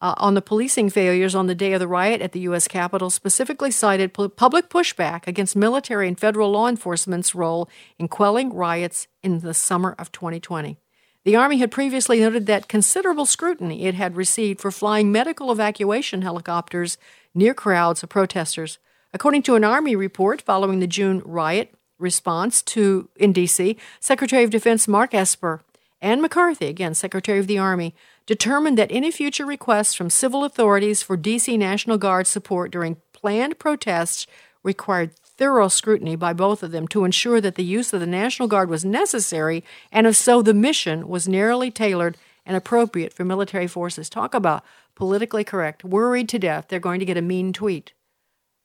[0.00, 2.68] uh, on the policing failures on the day of the riot at the U.S.
[2.68, 9.08] Capitol specifically cited public pushback against military and federal law enforcement's role in quelling riots
[9.22, 10.76] in the summer of 2020.
[11.24, 16.22] The Army had previously noted that considerable scrutiny it had received for flying medical evacuation
[16.22, 16.98] helicopters
[17.34, 18.78] near crowds of protesters.
[19.12, 24.50] According to an Army report following the June riot response to in D.C., Secretary of
[24.50, 25.62] Defense Mark Esper
[26.00, 27.94] and McCarthy, again Secretary of the Army,
[28.26, 31.56] determined that any future requests from civil authorities for D.C.
[31.56, 34.26] National Guard support during planned protests
[34.62, 38.48] required thorough scrutiny by both of them to ensure that the use of the National
[38.48, 43.66] Guard was necessary and, if so, the mission was narrowly tailored and appropriate for military
[43.66, 44.08] forces.
[44.08, 45.84] Talk about politically correct.
[45.84, 47.92] Worried to death they're going to get a mean tweet.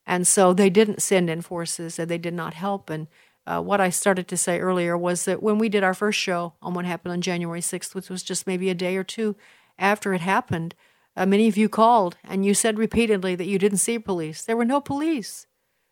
[0.06, 2.90] And so they didn't send in forces and they did not help.
[2.90, 3.08] And
[3.46, 6.54] uh, what I started to say earlier was that when we did our first show
[6.62, 9.36] on what happened on January 6th, which was just maybe a day or two
[9.80, 10.76] after it happened,
[11.16, 14.44] uh, many of you called and you said repeatedly that you didn't see police.
[14.44, 15.48] There were no police.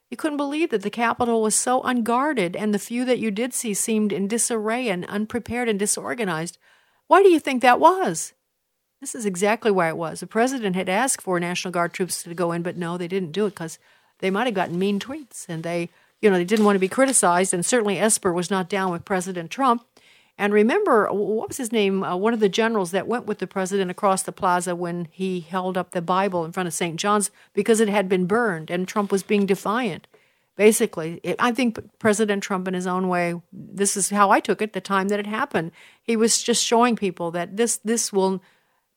[0.09, 3.53] You couldn't believe that the Capitol was so unguarded, and the few that you did
[3.53, 6.57] see seemed in disarray and unprepared and disorganized.
[7.07, 8.33] Why do you think that was?
[9.01, 10.19] This is exactly why it was.
[10.19, 13.31] The president had asked for National Guard troops to go in, but no, they didn't
[13.31, 13.77] do it because
[14.17, 15.89] they might have gotten mean tweets and they
[16.21, 19.05] you know, they didn't want to be criticized, and certainly Esper was not down with
[19.05, 19.85] President Trump.
[20.37, 22.01] And remember, what was his name?
[22.01, 25.41] Uh, one of the generals that went with the president across the plaza when he
[25.41, 26.95] held up the Bible in front of St.
[26.95, 30.07] John's because it had been burned and Trump was being defiant.
[30.55, 34.61] Basically, it, I think President Trump, in his own way, this is how I took
[34.61, 35.71] it the time that it happened.
[36.01, 38.41] He was just showing people that this, this will,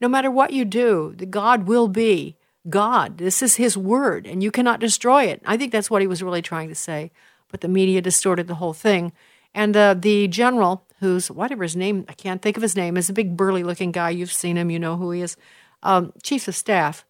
[0.01, 2.37] no matter what you do, the God will be
[2.69, 3.19] God.
[3.19, 5.43] This is His word, and you cannot destroy it.
[5.45, 7.11] I think that's what he was really trying to say,
[7.51, 9.13] but the media distorted the whole thing.
[9.55, 13.11] And uh, the general, who's whatever his name, I can't think of his name, is
[13.11, 14.11] a big burly looking guy.
[14.11, 15.37] You've seen him, you know who he is.
[15.83, 17.05] Um, chief of staff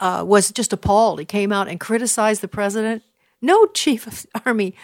[0.00, 1.18] uh, was just appalled.
[1.18, 3.02] He came out and criticized the president.
[3.40, 4.74] No chief of army,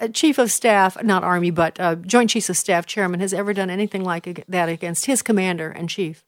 [0.00, 3.52] uh, chief of staff, not army, but uh, Joint Chiefs of Staff chairman has ever
[3.52, 6.24] done anything like that against his commander and chief.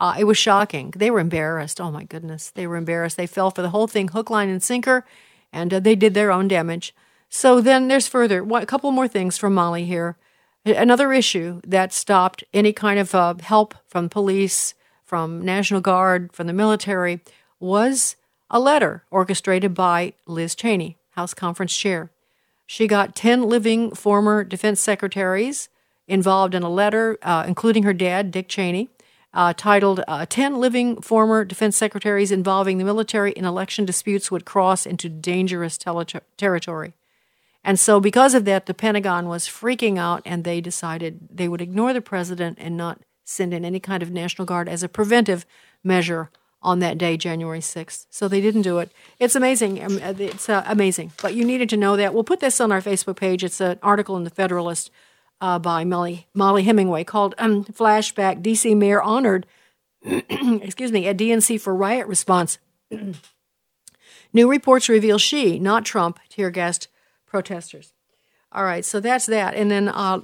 [0.00, 0.92] Uh, it was shocking.
[0.96, 1.80] They were embarrassed.
[1.80, 3.16] Oh my goodness, they were embarrassed.
[3.16, 5.04] They fell for the whole thing, hook, line, and sinker,
[5.52, 6.94] and uh, they did their own damage.
[7.28, 8.42] So then there's further.
[8.42, 10.16] a couple more things from Mollie here.
[10.64, 16.46] Another issue that stopped any kind of uh, help from police from National Guard, from
[16.46, 17.20] the military,
[17.58, 18.16] was
[18.50, 22.10] a letter orchestrated by Liz Cheney, House Conference Chair.
[22.66, 25.70] She got 10 living former defense secretaries
[26.06, 28.90] involved in a letter, uh, including her dad, Dick Cheney,
[29.38, 34.44] uh, titled uh, 10 Living Former Defense Secretaries Involving the Military in Election Disputes Would
[34.44, 36.04] Cross into Dangerous tele-
[36.36, 36.94] Territory.
[37.62, 41.60] And so, because of that, the Pentagon was freaking out and they decided they would
[41.60, 45.46] ignore the president and not send in any kind of National Guard as a preventive
[45.84, 48.06] measure on that day, January 6th.
[48.10, 48.90] So they didn't do it.
[49.20, 49.84] It's amazing.
[49.84, 51.12] Um, it's uh, amazing.
[51.22, 52.12] But you needed to know that.
[52.12, 53.44] We'll put this on our Facebook page.
[53.44, 54.90] It's an article in the Federalist
[55.40, 59.46] uh, by Molly, Mollie Hemingway called um, Flashback DC Mayor Honored,
[60.02, 62.58] excuse me, at DNC for Riot Response.
[64.32, 66.88] New reports reveal she, not Trump, tear gassed
[67.26, 67.92] protesters.
[68.52, 69.54] All right, so that's that.
[69.54, 70.20] And then uh,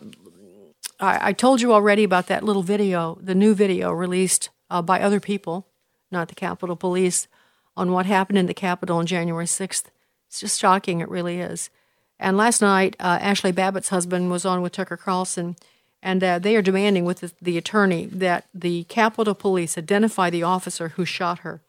[1.01, 5.01] I, I, told you already about that little video, the new video released uh, by
[5.01, 5.67] other people,
[6.11, 7.29] not the Capitol Police,
[7.77, 9.85] on what happened in the Capitol on January 6th.
[10.29, 11.71] It's just shocking, it really is.
[12.19, 15.57] And last night, uh, Ashli Babbitt's husband was on with Tucker Carlson,
[16.03, 20.43] and uh, they are demanding with the, the attorney that the Capitol Police identify the
[20.43, 21.61] officer who shot her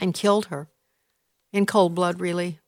[0.00, 0.68] and killed her
[1.52, 2.58] in cold blood, really.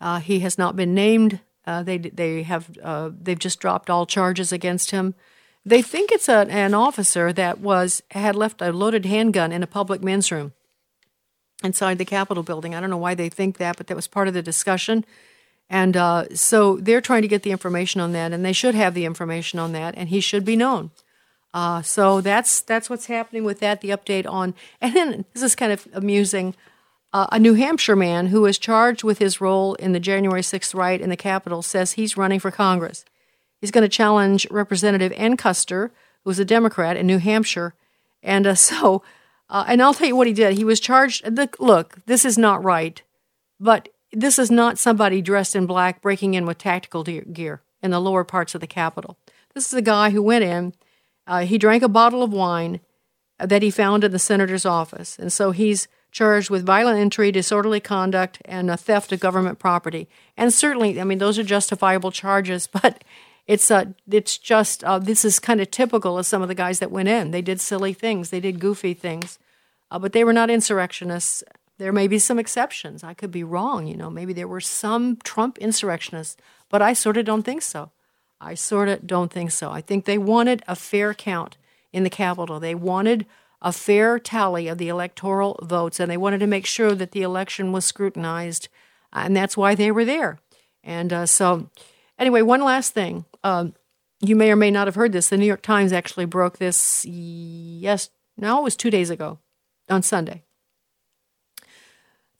[0.00, 1.40] Uh, he has not been named.
[1.66, 5.14] Uh, they they have uh, they've just dropped all charges against him.
[5.64, 9.66] They think it's a, an officer that was had left a loaded handgun in a
[9.66, 10.52] public men's room
[11.62, 12.74] inside the Capitol building.
[12.74, 15.04] I don't know why they think that, but that was part of the discussion.
[15.70, 18.94] And uh, so they're trying to get the information on that, and they should have
[18.94, 20.90] the information on that, and he should be known.
[21.52, 23.80] Uh, so that's that's what's happening with that.
[23.80, 26.54] The update on, and then this is kind of amusing.
[27.10, 30.74] Uh, a New Hampshire man who was charged with his role in the January 6th
[30.74, 33.02] riot in the Capitol says he's running for Congress.
[33.62, 35.90] He's going to challenge Representative Ann Kuster,
[36.24, 37.72] who's a Democrat in New Hampshire.
[38.22, 39.02] And uh, so,
[39.48, 40.58] uh, and I'll tell you what he did.
[40.58, 41.26] He was charged.
[41.58, 43.00] Look, this is not right,
[43.58, 48.00] but this is not somebody dressed in black breaking in with tactical gear in the
[48.00, 49.16] lower parts of the Capitol.
[49.54, 50.74] This is a guy who went in,
[51.26, 52.80] uh, he drank a bottle of wine
[53.38, 55.18] that he found in the senator's office.
[55.18, 60.08] And so he's charged with violent entry, disorderly conduct, and a theft of government property.
[60.36, 63.04] And certainly, I mean, those are justifiable charges, but
[63.46, 66.78] it's uh, it's just uh, this is kind of typical of some of the guys
[66.80, 67.30] that went in.
[67.30, 69.38] They did silly things, they did goofy things,
[69.90, 71.42] uh, but they were not insurrectionists.
[71.78, 73.04] There may be some exceptions.
[73.04, 73.86] I could be wrong.
[73.86, 76.36] You know, maybe there were some Trump insurrectionists,
[76.68, 77.92] but I sort of don't think so.
[78.40, 79.70] I sort of don't think so.
[79.70, 81.56] I think they wanted a fair count
[81.92, 82.60] in the Capitol.
[82.60, 83.26] They wanted
[83.60, 87.22] a fair tally of the electoral votes, and they wanted to make sure that the
[87.22, 88.68] election was scrutinized,
[89.12, 90.38] and that's why they were there.
[90.84, 91.68] And uh, so,
[92.18, 93.24] anyway, one last thing.
[93.42, 93.74] Um,
[94.20, 95.28] you may or may not have heard this.
[95.28, 99.38] The New York Times actually broke this, yes, no, it was two days ago
[99.88, 100.44] on Sunday.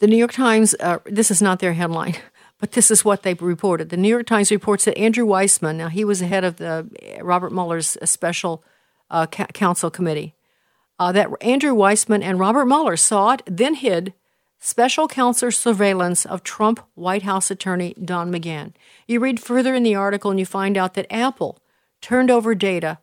[0.01, 2.15] The New York Times, uh, this is not their headline,
[2.61, 3.89] but this is what they reported.
[3.89, 6.89] The New York Times reports that Andrew Weissmann, now he was the head of the
[7.21, 8.63] Robert Mueller's special
[9.11, 10.35] uh, counsel committee,
[11.01, 14.15] uh, that Andrew Weissmann and Robert Mueller sought, then hid,
[14.61, 18.75] special counsel surveillance of Trump White House attorney Don McGahn.
[19.09, 21.59] You read further in the article and you find out that Apple
[22.01, 22.99] turned over data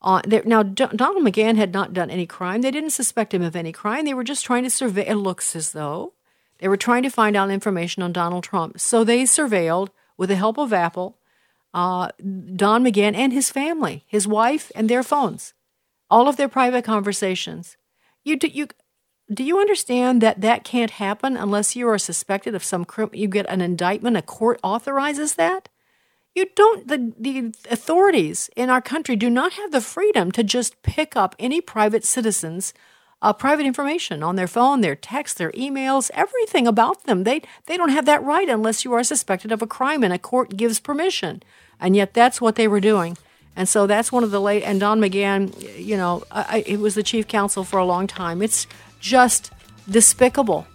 [0.00, 0.22] on.
[0.44, 2.62] Now, Donald McGahn had not done any crime.
[2.62, 4.04] They didn't suspect him of any crime.
[4.04, 5.06] They were just trying to survey.
[5.06, 6.14] It looks as though
[6.60, 8.80] they were trying to find out information on Donald Trump.
[8.80, 11.18] So they surveilled, with the help of Apple,
[11.72, 12.10] uh,
[12.54, 15.54] Don McGahn and his family, his wife, and their phones
[16.10, 17.76] all of their private conversations.
[18.24, 18.68] You do you
[19.32, 23.10] do you understand that that can't happen unless you are suspected of some crime?
[23.12, 25.68] You get an indictment, a court authorizes that.
[26.34, 26.88] You don't.
[26.88, 31.34] The the authorities in our country do not have the freedom to just pick up
[31.38, 32.74] any private citizens.
[33.22, 37.24] Uh, private information on their phone, their texts, their emails, everything about them.
[37.24, 40.18] They they don't have that right unless you are suspected of a crime and a
[40.18, 41.42] court gives permission.
[41.78, 43.18] And yet that's what they were doing.
[43.56, 46.94] And so that's one of the late, and Don McGahn, you know, I, it was
[46.94, 48.40] the chief counsel for a long time.
[48.40, 48.66] It's
[49.00, 49.50] just
[49.88, 50.66] despicable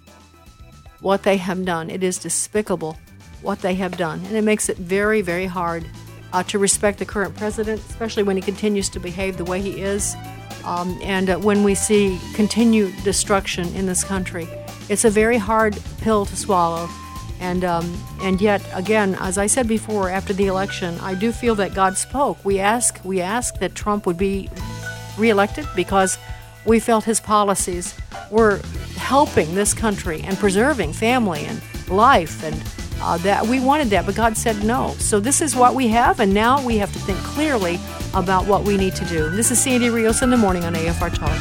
[0.99, 1.89] what they have done.
[1.89, 2.97] It is despicable
[3.41, 4.19] what they have done.
[4.25, 5.85] And it makes it very, very hard
[6.33, 9.81] uh, to respect the current president, especially when he continues to behave the way he
[9.81, 10.15] is.
[10.65, 14.47] Um, and uh, when we see continued destruction in this country,
[14.89, 16.89] it's a very hard pill to swallow.
[17.39, 21.53] And um, and yet again, as I said before, after the election, I do feel
[21.55, 22.43] that God spoke.
[22.45, 24.49] We ask we ask that Trump would be
[25.17, 26.17] reelected because
[26.65, 27.93] we felt his policies
[28.31, 28.59] were
[28.97, 32.55] helping this country and preserving family and life and
[33.01, 34.95] uh, that we wanted that, but God said no.
[34.97, 37.79] So this is what we have, and now we have to think clearly
[38.13, 39.29] about what we need to do.
[39.29, 41.35] This is Sandy Rios in the morning on AFR Talk.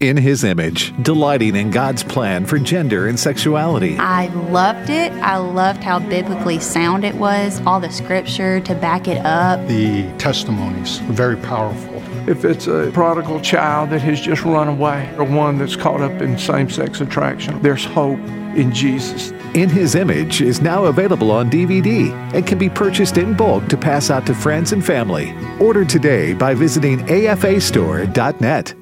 [0.00, 3.98] In his image, delighting in God's plan for gender and sexuality.
[3.98, 5.12] I loved it.
[5.12, 9.68] I loved how biblically sound it was, all the scripture to back it up.
[9.68, 15.12] The testimonies were very powerful if it's a prodigal child that has just run away
[15.16, 18.18] or one that's caught up in same sex attraction, there's hope
[18.56, 19.32] in Jesus.
[19.54, 23.76] In His Image is now available on DVD and can be purchased in bulk to
[23.76, 25.34] pass out to friends and family.
[25.60, 28.79] Order today by visiting afastore.net.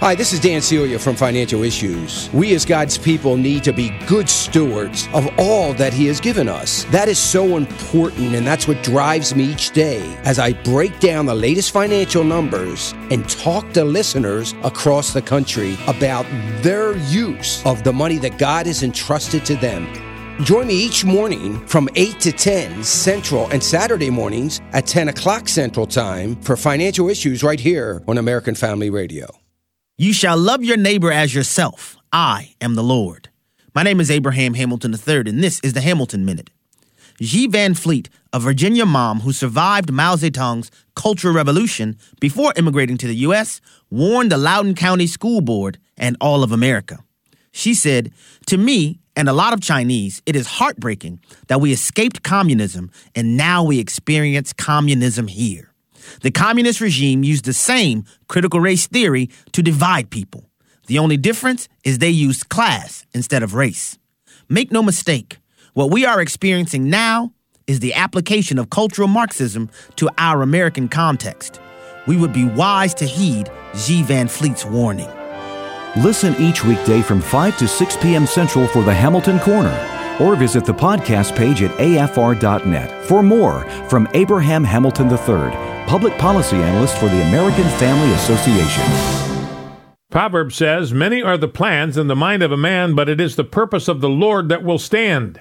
[0.00, 2.30] Hi, this is Dan Celia from Financial Issues.
[2.32, 6.48] We as God's people need to be good stewards of all that He has given
[6.48, 6.84] us.
[6.92, 11.26] That is so important, and that's what drives me each day as I break down
[11.26, 16.26] the latest financial numbers and talk to listeners across the country about
[16.62, 19.92] their use of the money that God has entrusted to them.
[20.44, 25.48] Join me each morning from 8 to 10 Central and Saturday mornings at 10 o'clock
[25.48, 29.26] Central Time for Financial Issues right here on American Family Radio.
[30.00, 31.96] You shall love your neighbor as yourself.
[32.12, 33.30] I am the Lord.
[33.74, 36.50] My name is Abraham Hamilton III, and this is the Hamilton Minute.
[37.20, 43.08] Xi Van Fleet, a Virginia mom who survived Mao Zedong's Cultural Revolution before immigrating to
[43.08, 47.00] the U.S., warned the Loudoun County School Board and all of America.
[47.50, 48.12] She said,
[48.46, 51.18] To me, and a lot of Chinese, it is heartbreaking
[51.48, 55.67] that we escaped communism and now we experience communism here.
[56.22, 60.44] The communist regime used the same critical race theory to divide people.
[60.86, 63.98] The only difference is they used class instead of race.
[64.48, 65.38] Make no mistake,
[65.74, 67.32] what we are experiencing now
[67.66, 71.60] is the application of cultural Marxism to our American context.
[72.06, 75.08] We would be wise to heed Xi Van Fleet's warning.
[75.96, 78.26] Listen each weekday from 5 to 6 p.m.
[78.26, 79.76] Central for the Hamilton Corner,
[80.20, 86.56] or visit the podcast page at afr.net for more from Abraham Hamilton III public policy
[86.56, 88.84] analyst for the American Family Association.
[90.10, 93.36] Proverb says, Many are the plans in the mind of a man, but it is
[93.36, 95.40] the purpose of the Lord that will stand.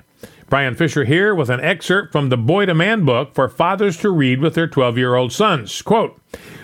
[0.49, 4.09] Brian Fisher here with an excerpt from the Boy to Man book for fathers to
[4.09, 5.82] read with their 12 year old sons.
[5.82, 6.17] Quote,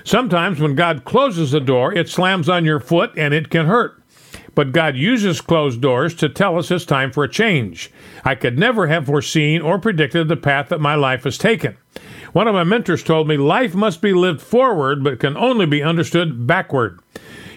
[0.06, 4.02] Sometimes when God closes a door, it slams on your foot and it can hurt.
[4.56, 7.92] But God uses closed doors to tell us it's time for a change.
[8.24, 11.78] I could never have foreseen or predicted the path that my life has taken.
[12.34, 15.82] One of my mentors told me life must be lived forward, but can only be
[15.84, 17.00] understood backward.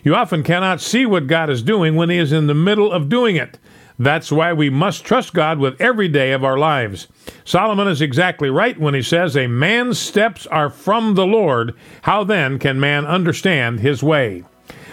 [0.03, 3.09] You often cannot see what God is doing when He is in the middle of
[3.09, 3.59] doing it.
[3.99, 7.09] That's why we must trust God with every day of our lives.
[7.45, 11.75] Solomon is exactly right when he says, A man's steps are from the Lord.
[12.03, 14.45] How then can man understand his way?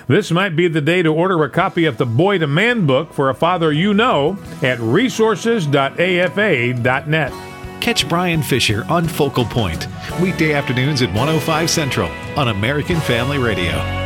[0.08, 3.14] This might be the day to order a copy of the Boy to Man book
[3.14, 7.34] for a father you know at resources.afa.net.
[7.82, 9.88] Catch Brian Fisher on Focal Point,
[10.22, 14.03] weekday afternoons at 105 Central on American Family Radio.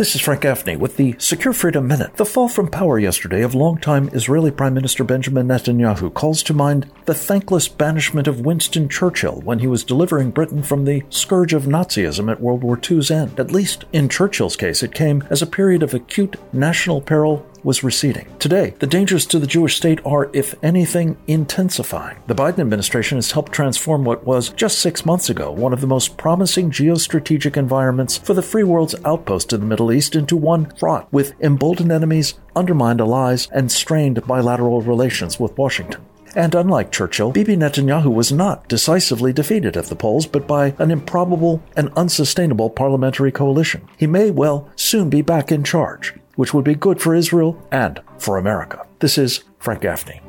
[0.00, 2.16] This is Frank Gaffney with the Secure Freedom Minute.
[2.16, 6.90] The fall from power yesterday of longtime Israeli Prime Minister Benjamin Netanyahu calls to mind
[7.04, 11.64] the thankless banishment of Winston Churchill when he was delivering Britain from the scourge of
[11.64, 13.38] Nazism at World War II's end.
[13.38, 17.84] At least in Churchill's case, it came as a period of acute national peril was
[17.84, 18.26] receding.
[18.38, 22.18] Today, the dangers to the Jewish state are, if anything, intensifying.
[22.26, 25.86] The Biden administration has helped transform what was, just six months ago, one of the
[25.86, 30.70] most promising geostrategic environments for the free world's outpost in the Middle East into one
[30.76, 36.04] fraught with emboldened enemies, undermined allies, and strained bilateral relations with Washington.
[36.34, 40.90] And unlike Churchill, Bibi Netanyahu was not decisively defeated at the polls, but by an
[40.90, 43.88] improbable and unsustainable parliamentary coalition.
[43.96, 48.00] He may well soon be back in charge which would be good for Israel and
[48.16, 48.86] for America.
[49.00, 50.22] This is Frank Gaffney.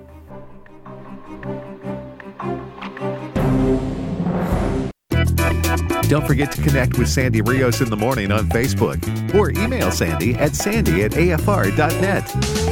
[6.09, 8.99] Don't forget to connect with Sandy Rios in the morning on Facebook
[9.34, 12.28] or email Sandy at sandy at afr.net.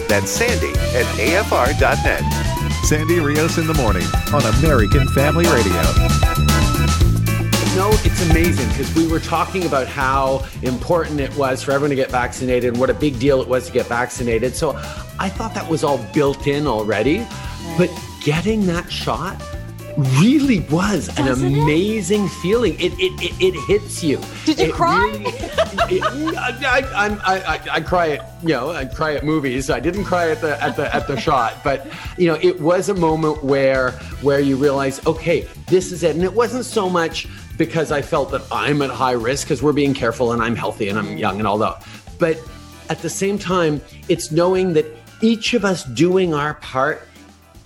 [0.09, 2.83] That's sandy at afr.net.
[2.83, 6.28] Sandy Rios in the morning on American Family Radio
[7.75, 11.95] know it's amazing because we were talking about how important it was for everyone to
[11.95, 14.55] get vaccinated and what a big deal it was to get vaccinated.
[14.55, 14.71] So
[15.19, 17.25] I thought that was all built in already.
[17.77, 17.89] But
[18.21, 19.41] getting that shot
[20.19, 22.73] really was Does an amazing it feeling.
[22.75, 24.19] It, it, it, it, hits you.
[24.45, 25.09] Did you it cry?
[25.11, 26.03] Really, it,
[26.37, 29.69] I, I, I, I, cry at you know I cry at movies.
[29.69, 32.89] I didn't cry at the at the at the shot, but you know it was
[32.89, 33.91] a moment where
[34.21, 37.27] where you realize okay this is it, and it wasn't so much
[37.59, 40.87] because I felt that I'm at high risk because we're being careful and I'm healthy
[40.87, 41.85] and I'm young and all that.
[42.17, 42.39] But
[42.89, 44.85] at the same time, it's knowing that
[45.21, 47.05] each of us doing our part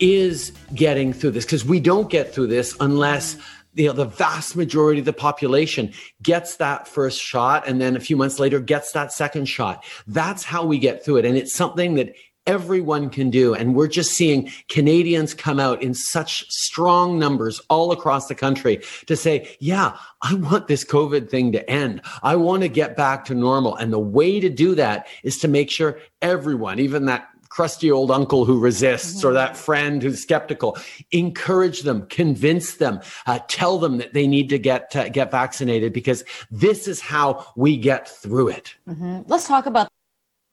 [0.00, 3.36] is getting through this because we don't get through this unless
[3.74, 8.00] you know the vast majority of the population gets that first shot and then a
[8.00, 11.54] few months later gets that second shot that's how we get through it and it's
[11.54, 12.12] something that
[12.46, 13.54] everyone can do.
[13.54, 18.80] And we're just seeing canadians come out in such strong numbers all across the country
[19.06, 22.00] to say yeah i want this covid thing to end.
[22.22, 23.76] I want to get back to normal.
[23.76, 28.10] And the way to do that is to make sure everyone even that crusty old
[28.10, 30.76] uncle who resists or that friend who's skeptical
[31.12, 35.92] encourage them convince them uh, tell them that they need to get uh, get vaccinated
[35.92, 38.74] because this is how we get through it.
[38.88, 39.20] Mm-hmm.
[39.26, 39.88] let's talk about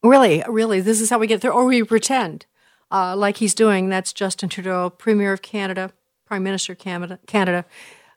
[0.03, 2.45] really really this is how we get through or we pretend
[2.91, 3.89] uh, like he's doing.
[3.89, 5.91] That's justin trudeau premier of canada
[6.25, 7.65] prime minister canada canada.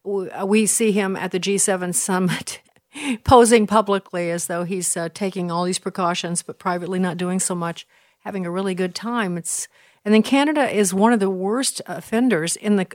[0.05, 2.61] We see him at the g7 summit
[3.25, 7.55] posing publicly as though he's uh, taking all these precautions but privately not doing so
[7.55, 7.87] much
[8.21, 9.37] having a really good time.
[9.37, 9.69] It's
[10.05, 12.87] and then Canada is one of the worst offenders in the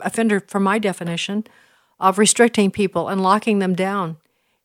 [0.00, 1.44] offender, from my definition,
[1.98, 4.18] of restricting people and locking them down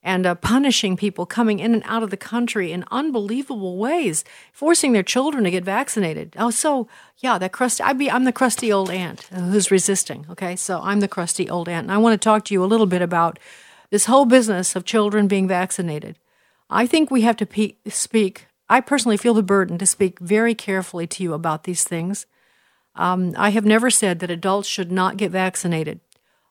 [0.04, 4.92] and uh, punishing people coming in and out of the country in unbelievable ways, forcing
[4.92, 6.36] their children to get vaccinated.
[6.38, 6.86] Oh, so
[7.18, 7.82] yeah, that crusty.
[7.82, 10.26] I be I'm the crusty old aunt who's resisting.
[10.30, 12.66] Okay, so I'm the crusty old aunt, and I want to talk to you a
[12.66, 13.40] little bit about
[13.90, 16.18] this whole business of children being vaccinated.
[16.70, 20.54] I think we have to pe- speak I personally feel the burden to speak very
[20.54, 22.26] carefully to you about these things.
[22.94, 26.00] Um, I have never said that adults should not get vaccinated.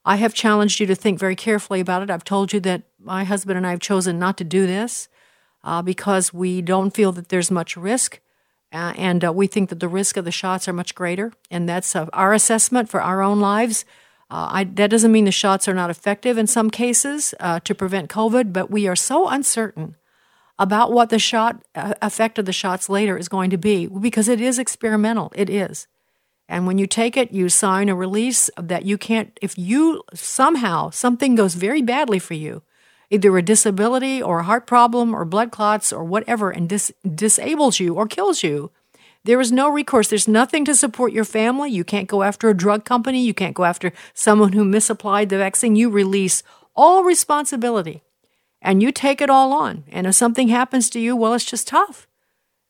[0.05, 2.09] I have challenged you to think very carefully about it.
[2.09, 5.07] I've told you that my husband and I have chosen not to do this
[5.63, 8.19] uh, because we don't feel that there's much risk.
[8.73, 11.31] Uh, and uh, we think that the risk of the shots are much greater.
[11.49, 13.85] And that's uh, our assessment for our own lives.
[14.29, 17.75] Uh, I, that doesn't mean the shots are not effective in some cases uh, to
[17.75, 19.95] prevent COVID, but we are so uncertain
[20.59, 24.39] about what the shot effect of the shots later is going to be because it
[24.39, 25.31] is experimental.
[25.35, 25.87] It is.
[26.53, 30.91] And when you take it, you sign a release that you can't, if you somehow
[30.91, 32.61] something goes very badly for you,
[33.09, 37.79] either a disability or a heart problem or blood clots or whatever, and dis- disables
[37.79, 38.69] you or kills you,
[39.23, 40.09] there is no recourse.
[40.09, 41.71] There's nothing to support your family.
[41.71, 43.25] You can't go after a drug company.
[43.25, 45.75] You can't go after someone who misapplied the vaccine.
[45.75, 46.43] You release
[46.75, 48.03] all responsibility
[48.61, 49.85] and you take it all on.
[49.91, 52.07] And if something happens to you, well, it's just tough.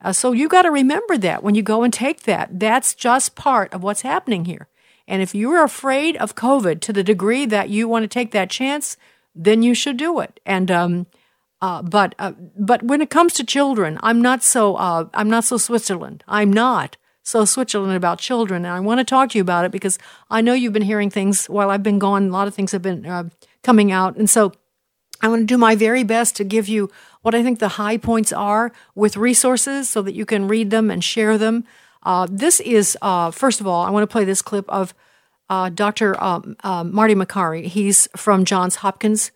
[0.03, 2.59] Uh, so you got to remember that when you go and take that.
[2.59, 4.67] That's just part of what's happening here.
[5.07, 8.49] And if you're afraid of COVID to the degree that you want to take that
[8.49, 8.97] chance,
[9.35, 10.39] then you should do it.
[10.45, 11.07] And um,
[11.61, 15.45] uh, but uh, but when it comes to children, I'm not so uh, I'm not
[15.45, 16.23] so Switzerland.
[16.27, 19.71] I'm not so Switzerland about children, and I want to talk to you about it
[19.71, 19.97] because
[20.29, 22.27] I know you've been hearing things while I've been gone.
[22.27, 23.29] A lot of things have been uh,
[23.63, 24.51] coming out, and so
[25.21, 26.91] I want to do my very best to give you
[27.23, 30.91] what I think the high points are with resources so that you can read them
[30.91, 31.65] and share them.
[32.03, 34.93] Uh, this is, uh, first of all, I want to play this clip of
[35.49, 36.21] uh, Dr.
[36.21, 37.65] Um, uh, Marty Makary.
[37.65, 39.31] He's from Johns Hopkins.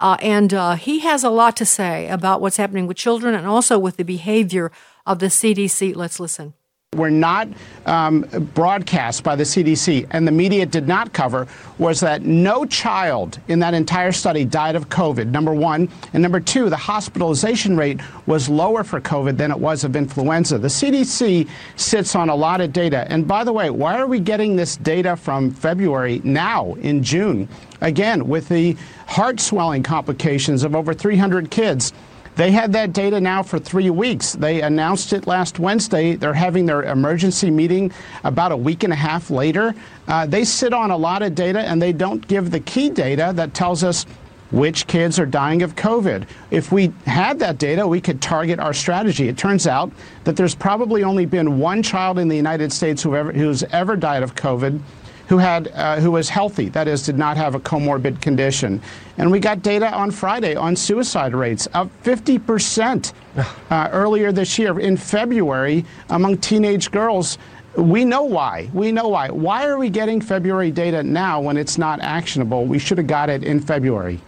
[0.00, 3.46] Uh, and uh, he has a lot to say about what's happening with children and
[3.46, 4.72] also with the behavior
[5.06, 5.94] of the CDC.
[5.94, 6.54] Let's listen
[6.94, 7.48] were not
[7.86, 8.20] um,
[8.52, 13.58] broadcast by the CDC and the media did not cover was that no child in
[13.58, 15.88] that entire study died of COVID, number one.
[16.12, 20.58] And number two, the hospitalization rate was lower for COVID than it was of influenza.
[20.58, 23.06] The CDC sits on a lot of data.
[23.10, 27.48] And by the way, why are we getting this data from February now in June?
[27.80, 28.76] Again, with the
[29.06, 31.94] heart swelling complications of over 300 kids.
[32.34, 34.32] They had that data now for three weeks.
[34.32, 36.16] They announced it last Wednesday.
[36.16, 37.92] They're having their emergency meeting
[38.24, 39.74] about a week and a half later.
[40.08, 43.32] Uh, they sit on a lot of data and they don't give the key data
[43.34, 44.06] that tells us
[44.50, 46.26] which kids are dying of COVID.
[46.50, 49.28] If we had that data, we could target our strategy.
[49.28, 49.90] It turns out
[50.24, 53.96] that there's probably only been one child in the United States who ever, who's ever
[53.96, 54.80] died of COVID
[55.28, 58.80] who had uh, who was healthy, that is, did not have a comorbid condition.
[59.18, 63.12] And we got data on Friday on suicide rates of 50 percent
[63.70, 67.38] uh, earlier this year in February among teenage girls.
[67.76, 68.68] We know why.
[68.74, 69.30] We know why.
[69.30, 72.66] Why are we getting February data now when it's not actionable?
[72.66, 74.20] We should have got it in February.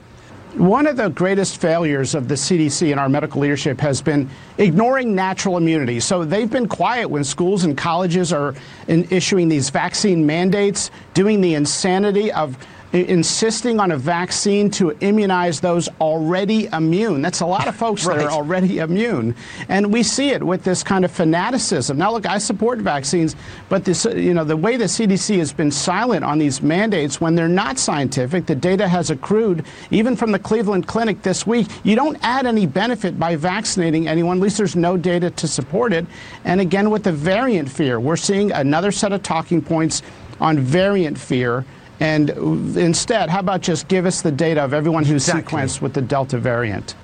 [0.56, 5.12] One of the greatest failures of the CDC and our medical leadership has been ignoring
[5.12, 5.98] natural immunity.
[5.98, 8.54] So they've been quiet when schools and colleges are
[8.86, 12.56] issuing these vaccine mandates, doing the insanity of
[12.94, 17.22] insisting on a vaccine to immunize those already immune.
[17.22, 18.18] That's a lot of folks right.
[18.18, 19.34] that are already immune.
[19.68, 21.98] And we see it with this kind of fanaticism.
[21.98, 23.34] Now, look, I support vaccines,
[23.68, 27.34] but this, you know, the way the CDC has been silent on these mandates when
[27.34, 31.96] they're not scientific, the data has accrued, even from the Cleveland Clinic this week, you
[31.96, 34.38] don't add any benefit by vaccinating anyone.
[34.38, 36.06] At least there's no data to support it.
[36.44, 40.02] And again, with the variant fear, we're seeing another set of talking points
[40.40, 41.64] on variant fear.
[42.00, 42.30] And
[42.76, 45.58] instead, how about just give us the data of everyone who's exactly.
[45.58, 46.94] sequenced with the Delta variant?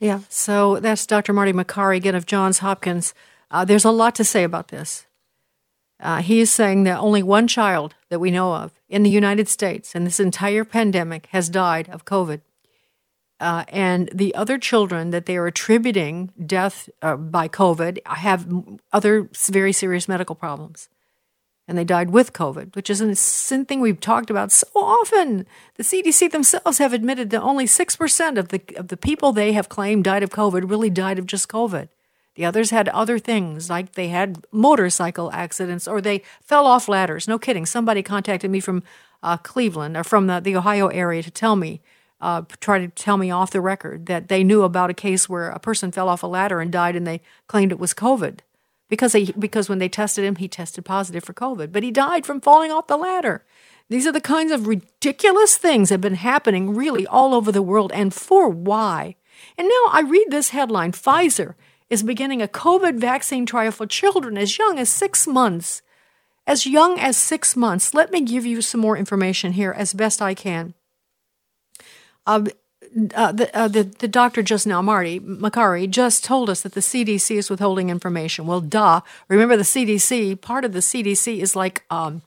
[0.00, 1.32] Yeah, so that's Dr.
[1.32, 3.14] Marty Makary again of Johns Hopkins.
[3.50, 5.06] Uh, there's a lot to say about this.
[6.00, 9.48] Uh, he is saying that only one child that we know of in the United
[9.48, 12.40] States in this entire pandemic has died of COVID.
[13.38, 18.46] Uh, and the other children that they are attributing death uh, by COVID have
[18.92, 20.88] other very serious medical problems.
[21.72, 23.14] And they died with COVID, which is a
[23.64, 25.46] thing we've talked about so often.
[25.76, 29.70] The CDC themselves have admitted that only 6% of the, of the people they have
[29.70, 31.88] claimed died of COVID really died of just COVID.
[32.34, 37.26] The others had other things, like they had motorcycle accidents or they fell off ladders.
[37.26, 37.64] No kidding.
[37.64, 38.82] Somebody contacted me from
[39.22, 41.80] uh, Cleveland or from the, the Ohio area to tell me
[42.20, 45.48] uh, try to tell me off the record that they knew about a case where
[45.48, 48.40] a person fell off a ladder and died, and they claimed it was COVID
[48.92, 52.26] because they, because when they tested him, he tested positive for COVID, but he died
[52.26, 53.42] from falling off the ladder.
[53.88, 57.62] These are the kinds of ridiculous things that have been happening really all over the
[57.62, 59.16] world, and for why?
[59.56, 61.54] And now I read this headline: Pfizer
[61.88, 65.80] is beginning a COVID vaccine trial for children as young as six months.
[66.46, 67.94] As young as six months.
[67.94, 70.74] Let me give you some more information here as best I can.
[72.26, 72.44] Uh,
[73.14, 76.80] uh, the, uh, the, the doctor just now, Marty Makary, just told us that the
[76.80, 78.46] CDC is withholding information.
[78.46, 79.00] Well, duh.
[79.28, 82.22] Remember, the CDC, part of the CDC is like um,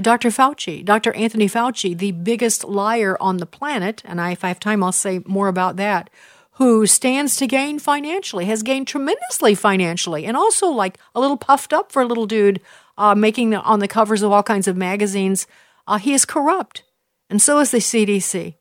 [0.00, 0.30] Dr.
[0.30, 1.12] Fauci, Dr.
[1.14, 4.02] Anthony Fauci, the biggest liar on the planet.
[4.04, 6.10] And I, if I have time, I'll say more about that.
[6.56, 11.72] Who stands to gain financially, has gained tremendously financially, and also like a little puffed
[11.72, 12.60] up for a little dude
[12.98, 15.46] uh, making the, on the covers of all kinds of magazines.
[15.86, 16.84] Uh, he is corrupt,
[17.30, 18.54] and so is the CDC.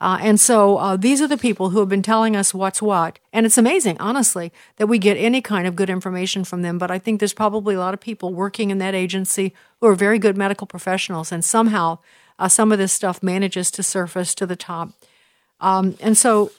[0.00, 3.18] Uh, and so uh, these are the people who have been telling us what's what.
[3.34, 6.78] And it's amazing, honestly, that we get any kind of good information from them.
[6.78, 9.94] But I think there's probably a lot of people working in that agency who are
[9.94, 11.30] very good medical professionals.
[11.30, 11.98] And somehow
[12.38, 14.90] uh, some of this stuff manages to surface to the top.
[15.60, 16.50] Um, and so,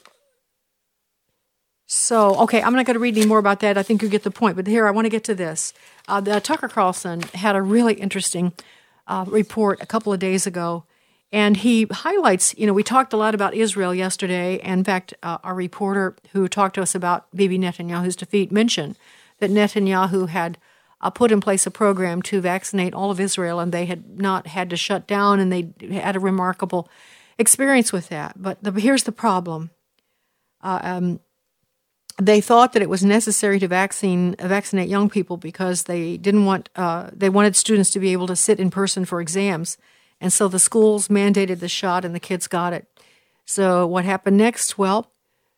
[1.87, 3.75] so okay, I'm not going to read any more about that.
[3.75, 4.55] I think you get the point.
[4.55, 5.73] But here, I want to get to this.
[6.07, 8.53] Uh, the, Tucker Carlson had a really interesting
[9.07, 10.83] uh, report a couple of days ago
[11.32, 14.55] and he highlights, you know, we talked a lot about Israel yesterday.
[14.63, 18.97] In fact, uh, our reporter who talked to us about Bibi Netanyahu's defeat mentioned
[19.39, 20.57] that Netanyahu had
[20.99, 24.47] uh, put in place a program to vaccinate all of Israel, and they had not
[24.47, 26.89] had to shut down, and they had a remarkable
[27.39, 28.41] experience with that.
[28.41, 29.71] But the, here's the problem.
[30.61, 31.19] Uh, um,
[32.21, 36.69] they thought that it was necessary to vaccine vaccinate young people because they didn't want
[36.75, 39.77] uh, they wanted students to be able to sit in person for exams
[40.22, 42.88] and so the schools mandated the shot and the kids got it.
[43.43, 44.78] So what happened next?
[44.78, 45.11] Well,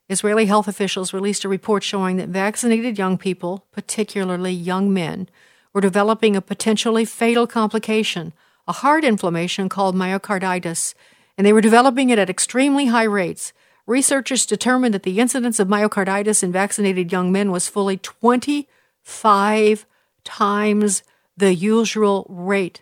[0.10, 5.30] Israeli health officials released a report showing that vaccinated young people, particularly young men,
[5.74, 8.32] were developing a potentially fatal complication,
[8.68, 10.94] a heart inflammation called myocarditis,
[11.38, 13.52] and they were developing it at extremely high rates.
[13.86, 19.86] Researchers determined that the incidence of myocarditis in vaccinated young men was fully 25
[20.24, 21.04] times
[21.36, 22.82] the usual rate.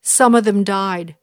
[0.00, 1.16] Some of them died.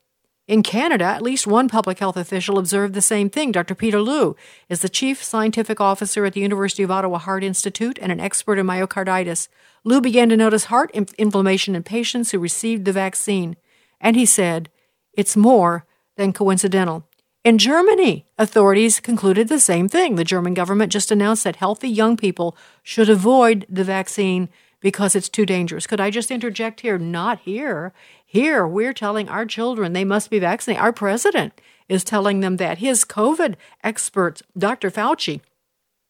[0.48, 3.52] In Canada, at least one public health official observed the same thing.
[3.52, 3.74] Dr.
[3.74, 4.36] Peter Liu
[4.70, 8.60] is the chief scientific officer at the University of Ottawa Heart Institute and an expert
[8.60, 9.48] in myocarditis.
[9.84, 13.56] Liu began to notice heart inflammation in patients who received the vaccine,
[14.00, 14.70] and he said,
[15.14, 17.08] It's more than coincidental.
[17.44, 20.16] In Germany, authorities concluded the same thing.
[20.16, 25.30] The German government just announced that healthy young people should avoid the vaccine because it's
[25.30, 25.88] too dangerous.
[25.88, 27.00] Could I just interject here?
[27.00, 27.92] Not here.
[28.36, 30.84] Here, we're telling our children they must be vaccinated.
[30.84, 32.80] Our president is telling them that.
[32.80, 34.92] His COVID experts, Dr.
[34.92, 35.40] Fauci,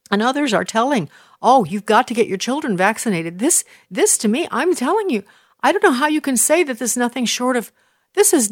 [0.10, 1.08] and others are telling,
[1.40, 5.22] "Oh, you've got to get your children vaccinated." This this to me, I'm telling you,
[5.62, 7.72] I don't know how you can say that this is nothing short of
[8.16, 8.52] this is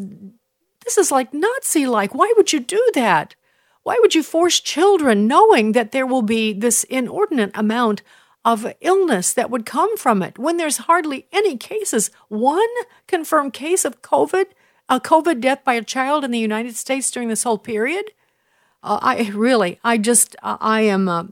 [0.86, 2.14] this is like Nazi like.
[2.14, 3.34] Why would you do that?
[3.82, 8.04] Why would you force children knowing that there will be this inordinate amount
[8.46, 12.12] of illness that would come from it when there's hardly any cases.
[12.28, 12.68] One
[13.08, 14.46] confirmed case of COVID,
[14.90, 18.12] a COVID death by a child in the United States during this whole period.
[18.82, 21.26] Uh, I really, I just, uh, I am, uh,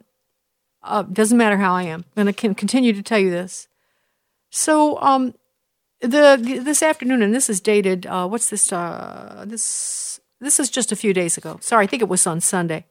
[0.83, 3.67] uh, doesn't matter how I am, and I can continue to tell you this.
[4.49, 5.33] So, um,
[5.99, 8.07] the, the this afternoon, and this is dated.
[8.07, 8.73] Uh, what's this?
[8.73, 11.59] Uh, this This is just a few days ago.
[11.61, 12.85] Sorry, I think it was on Sunday.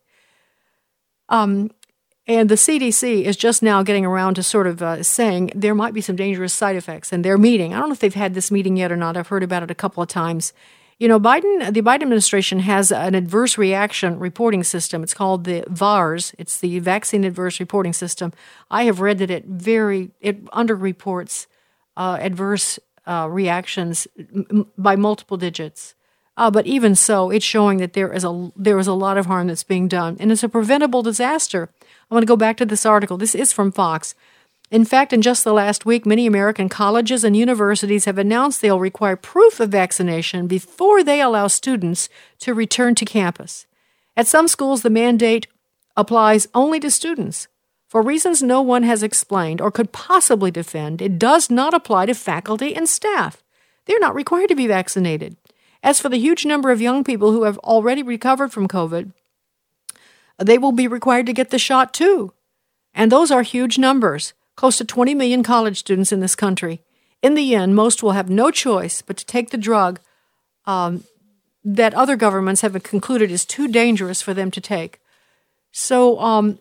[1.28, 1.70] Um,
[2.30, 5.92] and the CDC is just now getting around to sort of uh, saying there might
[5.92, 7.12] be some dangerous side effects.
[7.12, 7.74] And they're meeting.
[7.74, 9.16] I don't know if they've had this meeting yet or not.
[9.16, 10.52] I've heard about it a couple of times.
[11.00, 15.02] You know, Biden, the Biden administration has an adverse reaction reporting system.
[15.02, 16.36] It's called the VAERS.
[16.38, 18.32] It's the Vaccine Adverse Reporting System.
[18.70, 21.48] I have read that it very it underreports
[21.96, 22.78] uh, adverse
[23.08, 25.96] uh, reactions m- by multiple digits.
[26.36, 29.26] Uh, but even so, it's showing that there is a there is a lot of
[29.26, 31.70] harm that's being done, and it's a preventable disaster.
[32.10, 33.16] I want to go back to this article.
[33.16, 34.14] This is from Fox.
[34.70, 38.80] In fact, in just the last week, many American colleges and universities have announced they'll
[38.80, 42.08] require proof of vaccination before they allow students
[42.38, 43.66] to return to campus.
[44.16, 45.46] At some schools, the mandate
[45.96, 47.48] applies only to students.
[47.88, 52.14] For reasons no one has explained or could possibly defend, it does not apply to
[52.14, 53.42] faculty and staff.
[53.86, 55.36] They're not required to be vaccinated.
[55.82, 59.12] As for the huge number of young people who have already recovered from COVID,
[60.40, 62.32] they will be required to get the shot too.
[62.94, 66.80] And those are huge numbers close to 20 million college students in this country.
[67.22, 70.00] In the end, most will have no choice but to take the drug
[70.66, 71.04] um,
[71.64, 75.00] that other governments have concluded is too dangerous for them to take.
[75.72, 76.58] So, um,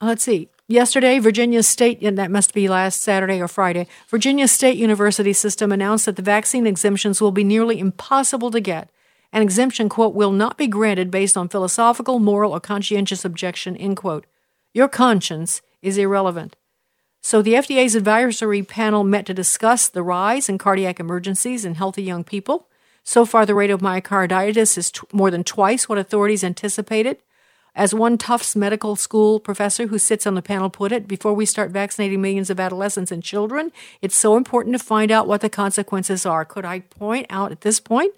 [0.00, 0.48] let's see.
[0.66, 5.72] Yesterday, Virginia State, and that must be last Saturday or Friday, Virginia State University system
[5.72, 8.88] announced that the vaccine exemptions will be nearly impossible to get.
[9.34, 13.96] An exemption, quote, will not be granted based on philosophical, moral, or conscientious objection, end
[13.96, 14.26] quote.
[14.72, 16.54] Your conscience is irrelevant.
[17.20, 22.04] So the FDA's advisory panel met to discuss the rise in cardiac emergencies in healthy
[22.04, 22.68] young people.
[23.02, 27.18] So far, the rate of myocarditis is t- more than twice what authorities anticipated.
[27.74, 31.44] As one Tufts Medical School professor who sits on the panel put it, before we
[31.44, 35.50] start vaccinating millions of adolescents and children, it's so important to find out what the
[35.50, 36.44] consequences are.
[36.44, 38.14] Could I point out at this point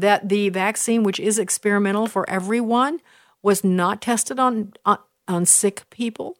[0.00, 3.00] that the vaccine, which is experimental for everyone,
[3.42, 6.36] was not tested on, on, on sick people?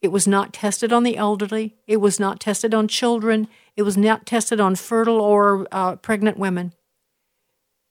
[0.00, 1.76] It was not tested on the elderly.
[1.86, 3.48] It was not tested on children.
[3.76, 6.72] It was not tested on fertile or uh, pregnant women.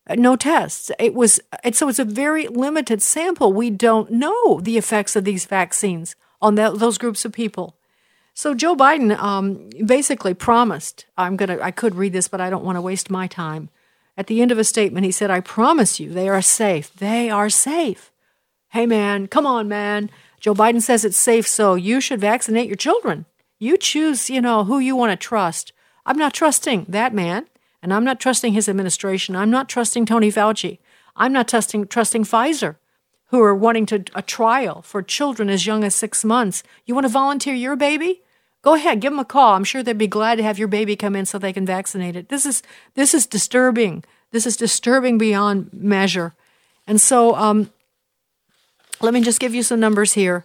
[0.09, 0.89] Uh, no tests.
[0.99, 1.39] It was,
[1.73, 3.51] so it's a very limited sample.
[3.51, 7.75] We don't know the effects of these vaccines on that, those groups of people.
[8.33, 11.07] So Joe Biden um, basically promised.
[11.17, 11.57] I'm gonna.
[11.59, 13.69] I could read this, but I don't want to waste my time.
[14.17, 16.91] At the end of a statement, he said, "I promise you, they are safe.
[16.95, 18.11] They are safe."
[18.69, 20.09] Hey, man, come on, man.
[20.39, 23.25] Joe Biden says it's safe, so you should vaccinate your children.
[23.59, 25.71] You choose, you know, who you want to trust.
[26.05, 27.47] I'm not trusting that man,
[27.81, 29.35] and I'm not trusting his administration.
[29.35, 30.79] I'm not trusting Tony Fauci.
[31.15, 32.75] I'm not trusting trusting Pfizer,
[33.27, 36.63] who are wanting to a trial for children as young as six months.
[36.85, 38.21] You want to volunteer your baby?
[38.67, 39.53] Go ahead, give them a call.
[39.53, 42.17] I'm sure they'd be glad to have your baby come in so they can vaccinate
[42.17, 42.27] it.
[42.27, 42.61] This is
[42.95, 44.03] this is disturbing.
[44.31, 46.33] This is disturbing beyond measure.
[46.85, 47.71] And so, um,
[48.99, 50.43] let me just give you some numbers here.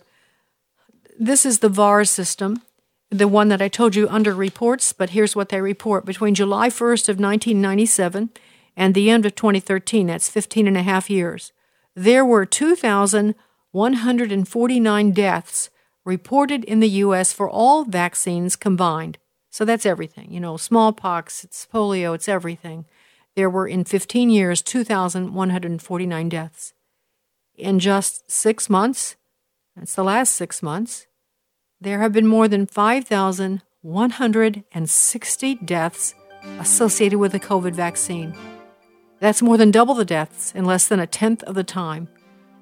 [1.19, 2.63] This is the VAR system,
[3.11, 6.05] the one that I told you under reports, but here's what they report.
[6.05, 8.31] Between July 1st of 1997
[8.77, 11.51] and the end of 2013, that's 15 and a half years,
[11.97, 15.71] there were 2,149 deaths
[16.05, 17.33] reported in the U.S.
[17.33, 19.19] for all vaccines combined.
[19.51, 20.33] So that's everything.
[20.33, 22.87] You know, smallpox, it's polio, it's everything.
[23.37, 26.75] There were in 15 years 2,149 deaths
[27.57, 29.17] in just six months,
[29.77, 31.07] that's the last six months,
[31.81, 36.15] there have been more than 5,160 deaths
[36.59, 38.35] associated with the COVID vaccine.
[39.21, 42.09] That's more than double the deaths in less than a tenth of the time.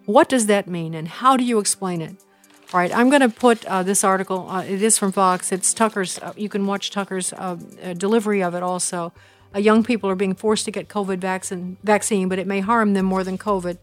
[0.04, 2.24] What does that mean, and how do you explain it?
[2.72, 4.48] All right, I'm going to put uh, this article.
[4.48, 5.50] Uh, it is from Fox.
[5.50, 6.20] It's Tucker's.
[6.20, 8.62] Uh, you can watch Tucker's uh, uh, delivery of it.
[8.62, 9.12] Also,
[9.52, 12.94] uh, young people are being forced to get COVID vaccine, vaccine, but it may harm
[12.94, 13.78] them more than COVID.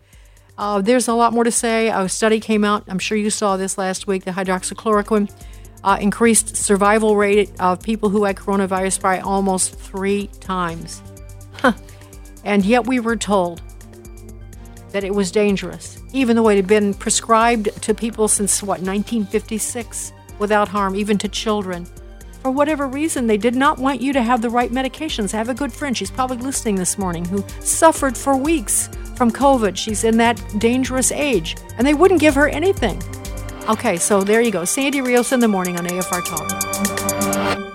[0.86, 1.90] There's a lot more to say.
[1.90, 5.30] A study came out, I'm sure you saw this last week, the hydroxychloroquine
[6.00, 11.02] increased survival rate of people who had coronavirus by almost three times.
[12.46, 13.62] and yet we were told
[14.92, 20.14] that it was dangerous, even though it had been prescribed to people since, what, 1956
[20.40, 21.86] without harm, even to children.
[22.42, 25.34] For whatever reason, they did not want you to have the right medications.
[25.34, 29.32] I have a good friend, she's probably listening this morning, who suffered for weeks from
[29.32, 29.76] COVID.
[29.76, 33.02] She's in that dangerous age, and they wouldn't give her anything.
[33.68, 34.64] Okay, so there you go.
[34.64, 37.68] Sandy Rios in the morning on AFR Talk.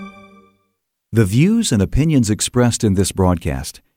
[1.12, 3.82] The views and opinions expressed in this broadcast